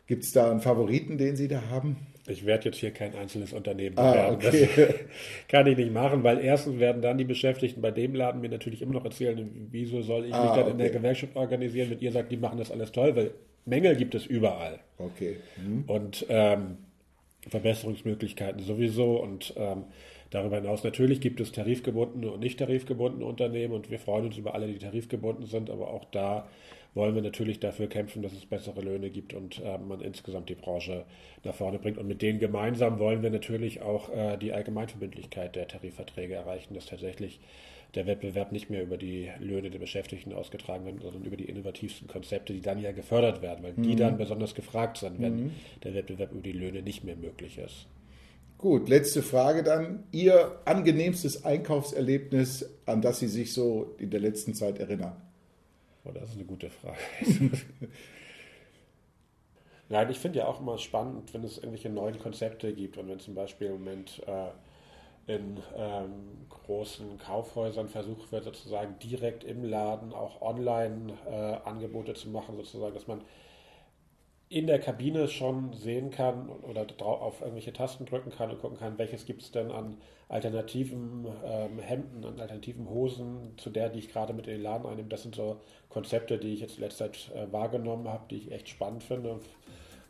Gibt 0.06 0.24
es 0.24 0.32
da 0.32 0.50
einen 0.50 0.60
Favoriten, 0.60 1.16
den 1.16 1.36
Sie 1.36 1.48
da 1.48 1.62
haben? 1.70 1.96
Ich 2.26 2.46
werde 2.46 2.66
jetzt 2.66 2.78
hier 2.78 2.90
kein 2.90 3.14
einzelnes 3.14 3.52
Unternehmen 3.52 3.98
Ah, 3.98 4.10
bewerben. 4.30 4.36
okay. 4.36 4.68
Das 4.76 4.94
kann 5.48 5.66
ich 5.66 5.76
nicht 5.76 5.92
machen, 5.92 6.22
weil 6.22 6.38
erstens 6.42 6.78
werden 6.80 7.02
dann 7.02 7.18
die 7.18 7.24
Beschäftigten 7.24 7.82
bei 7.82 7.90
dem 7.90 8.14
Laden 8.14 8.40
mir 8.40 8.48
natürlich 8.48 8.80
immer 8.80 8.94
noch 8.94 9.04
erzählen, 9.04 9.68
wieso 9.70 10.00
soll 10.02 10.22
ich 10.24 10.30
mich 10.30 10.34
Ah, 10.36 10.56
dann 10.56 10.70
in 10.70 10.78
der 10.78 10.86
okay. 10.88 10.96
Gewerkschaft 10.96 11.36
organisieren, 11.36 11.90
wenn 11.90 11.98
ihr 12.00 12.12
sagt, 12.12 12.32
die 12.32 12.38
machen 12.38 12.56
das 12.58 12.70
alles 12.70 12.92
toll, 12.92 13.14
weil 13.14 13.32
Mängel 13.66 13.94
gibt 13.96 14.14
es 14.14 14.24
überall. 14.26 14.78
Okay. 14.98 15.36
Und 15.86 16.24
ähm, 16.30 16.78
Verbesserungsmöglichkeiten 17.48 18.60
sowieso. 18.62 19.20
Und 19.22 19.52
ähm, 19.56 19.84
darüber 20.34 20.56
hinaus 20.56 20.82
natürlich 20.82 21.20
gibt 21.20 21.40
es 21.40 21.52
tarifgebundene 21.52 22.30
und 22.30 22.40
nicht 22.40 22.58
tarifgebundene 22.58 23.24
Unternehmen 23.24 23.72
und 23.72 23.90
wir 23.90 23.98
freuen 23.98 24.26
uns 24.26 24.36
über 24.36 24.54
alle, 24.54 24.66
die 24.66 24.78
tarifgebunden 24.78 25.46
sind, 25.46 25.70
aber 25.70 25.88
auch 25.88 26.04
da 26.06 26.48
wollen 26.94 27.14
wir 27.14 27.22
natürlich 27.22 27.60
dafür 27.60 27.88
kämpfen, 27.88 28.22
dass 28.22 28.32
es 28.32 28.46
bessere 28.46 28.80
Löhne 28.80 29.10
gibt 29.10 29.34
und 29.34 29.60
äh, 29.60 29.78
man 29.78 30.00
insgesamt 30.00 30.48
die 30.48 30.54
Branche 30.54 31.04
nach 31.42 31.54
vorne 31.54 31.78
bringt. 31.78 31.98
Und 31.98 32.06
mit 32.06 32.22
denen 32.22 32.38
gemeinsam 32.38 32.98
wollen 32.98 33.22
wir 33.22 33.30
natürlich 33.30 33.82
auch 33.82 34.14
äh, 34.14 34.36
die 34.36 34.52
Allgemeinverbindlichkeit 34.52 35.56
der 35.56 35.66
Tarifverträge 35.66 36.34
erreichen, 36.34 36.74
dass 36.74 36.86
tatsächlich 36.86 37.40
der 37.94 38.06
Wettbewerb 38.06 38.52
nicht 38.52 38.70
mehr 38.70 38.82
über 38.82 38.96
die 38.96 39.30
Löhne 39.40 39.70
der 39.70 39.78
Beschäftigten 39.78 40.32
ausgetragen 40.32 40.84
wird, 40.84 41.02
sondern 41.02 41.24
über 41.24 41.36
die 41.36 41.44
innovativsten 41.44 42.08
Konzepte, 42.08 42.52
die 42.52 42.60
dann 42.60 42.80
ja 42.80 42.92
gefördert 42.92 43.40
werden, 43.40 43.62
weil 43.62 43.74
die 43.74 43.94
dann 43.94 44.18
besonders 44.18 44.54
gefragt 44.54 44.96
sind, 44.96 45.20
wenn 45.20 45.52
der 45.84 45.94
Wettbewerb 45.94 46.32
über 46.32 46.42
die 46.42 46.52
Löhne 46.52 46.82
nicht 46.82 47.04
mehr 47.04 47.14
möglich 47.14 47.58
ist. 47.58 47.86
Gut, 48.64 48.88
letzte 48.88 49.22
Frage 49.22 49.62
dann. 49.62 50.04
Ihr 50.10 50.58
angenehmstes 50.64 51.44
Einkaufserlebnis, 51.44 52.66
an 52.86 53.02
das 53.02 53.18
Sie 53.18 53.28
sich 53.28 53.52
so 53.52 53.94
in 53.98 54.08
der 54.08 54.20
letzten 54.20 54.54
Zeit 54.54 54.78
erinnern? 54.78 55.20
Oh, 56.02 56.12
das 56.14 56.30
ist 56.30 56.36
eine 56.36 56.46
gute 56.46 56.70
Frage. 56.70 56.96
Nein, 59.90 60.08
ich 60.08 60.18
finde 60.18 60.38
ja 60.38 60.46
auch 60.46 60.60
immer 60.60 60.78
spannend, 60.78 61.34
wenn 61.34 61.44
es 61.44 61.58
irgendwelche 61.58 61.90
neuen 61.90 62.18
Konzepte 62.18 62.72
gibt 62.72 62.96
und 62.96 63.06
wenn 63.10 63.20
zum 63.20 63.34
Beispiel 63.34 63.66
im 63.66 63.74
Moment 63.74 64.22
äh, 64.26 65.34
in 65.34 65.58
ähm, 65.76 66.46
großen 66.48 67.18
Kaufhäusern 67.18 67.90
versucht 67.90 68.32
wird, 68.32 68.44
sozusagen 68.44 68.98
direkt 68.98 69.44
im 69.44 69.62
Laden 69.62 70.14
auch 70.14 70.40
online 70.40 71.12
äh, 71.30 72.14
zu 72.14 72.30
machen, 72.30 72.56
sozusagen, 72.56 72.94
dass 72.94 73.06
man 73.06 73.20
in 74.48 74.66
der 74.66 74.78
Kabine 74.78 75.28
schon 75.28 75.72
sehen 75.72 76.10
kann 76.10 76.48
oder 76.48 76.86
auf 77.00 77.40
irgendwelche 77.40 77.72
Tasten 77.72 78.04
drücken 78.04 78.30
kann 78.30 78.50
und 78.50 78.60
gucken 78.60 78.78
kann, 78.78 78.98
welches 78.98 79.24
gibt 79.24 79.42
es 79.42 79.50
denn 79.50 79.70
an 79.70 79.96
alternativen 80.28 81.26
ähm, 81.44 81.78
Hemden, 81.78 82.24
an 82.24 82.40
alternativen 82.40 82.88
Hosen 82.88 83.54
zu 83.56 83.70
der, 83.70 83.88
die 83.88 83.98
ich 83.98 84.12
gerade 84.12 84.32
mit 84.32 84.46
in 84.46 84.54
den 84.54 84.62
Laden 84.62 84.86
einnehme. 84.86 85.08
Das 85.08 85.22
sind 85.22 85.34
so 85.34 85.60
Konzepte, 85.88 86.38
die 86.38 86.54
ich 86.54 86.60
jetzt 86.60 86.76
in 86.76 86.84
letzter 86.84 87.12
Zeit 87.12 87.30
äh, 87.34 87.52
wahrgenommen 87.52 88.08
habe, 88.08 88.24
die 88.30 88.36
ich 88.36 88.52
echt 88.52 88.68
spannend 88.68 89.02
finde, 89.02 89.40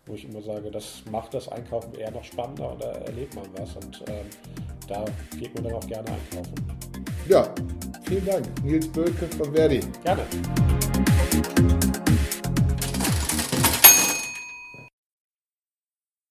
wo 0.07 0.15
ich 0.15 0.25
immer 0.25 0.43
sage, 0.43 0.71
das 0.71 1.03
macht 1.11 1.35
das 1.35 1.49
Einkaufen 1.49 1.95
eher 1.95 2.11
noch 2.11 2.25
spannender 2.25 2.73
und 2.73 2.83
da 2.83 2.93
erlebt 2.93 3.35
man 3.35 3.47
was 3.57 3.77
und 3.77 4.05
ähm, 4.09 4.27
da 4.89 5.05
geht 5.39 5.55
man 5.55 5.65
dann 5.65 5.75
auch 5.75 5.87
gerne 5.87 6.09
einkaufen. 6.11 6.55
Ja, 7.29 7.55
vielen 8.03 8.27
Dank. 8.27 8.65
Nils 8.65 8.89
Bölke 8.89 9.27
von 9.27 9.55
Verdi. 9.55 9.81
Gerne. 10.03 10.23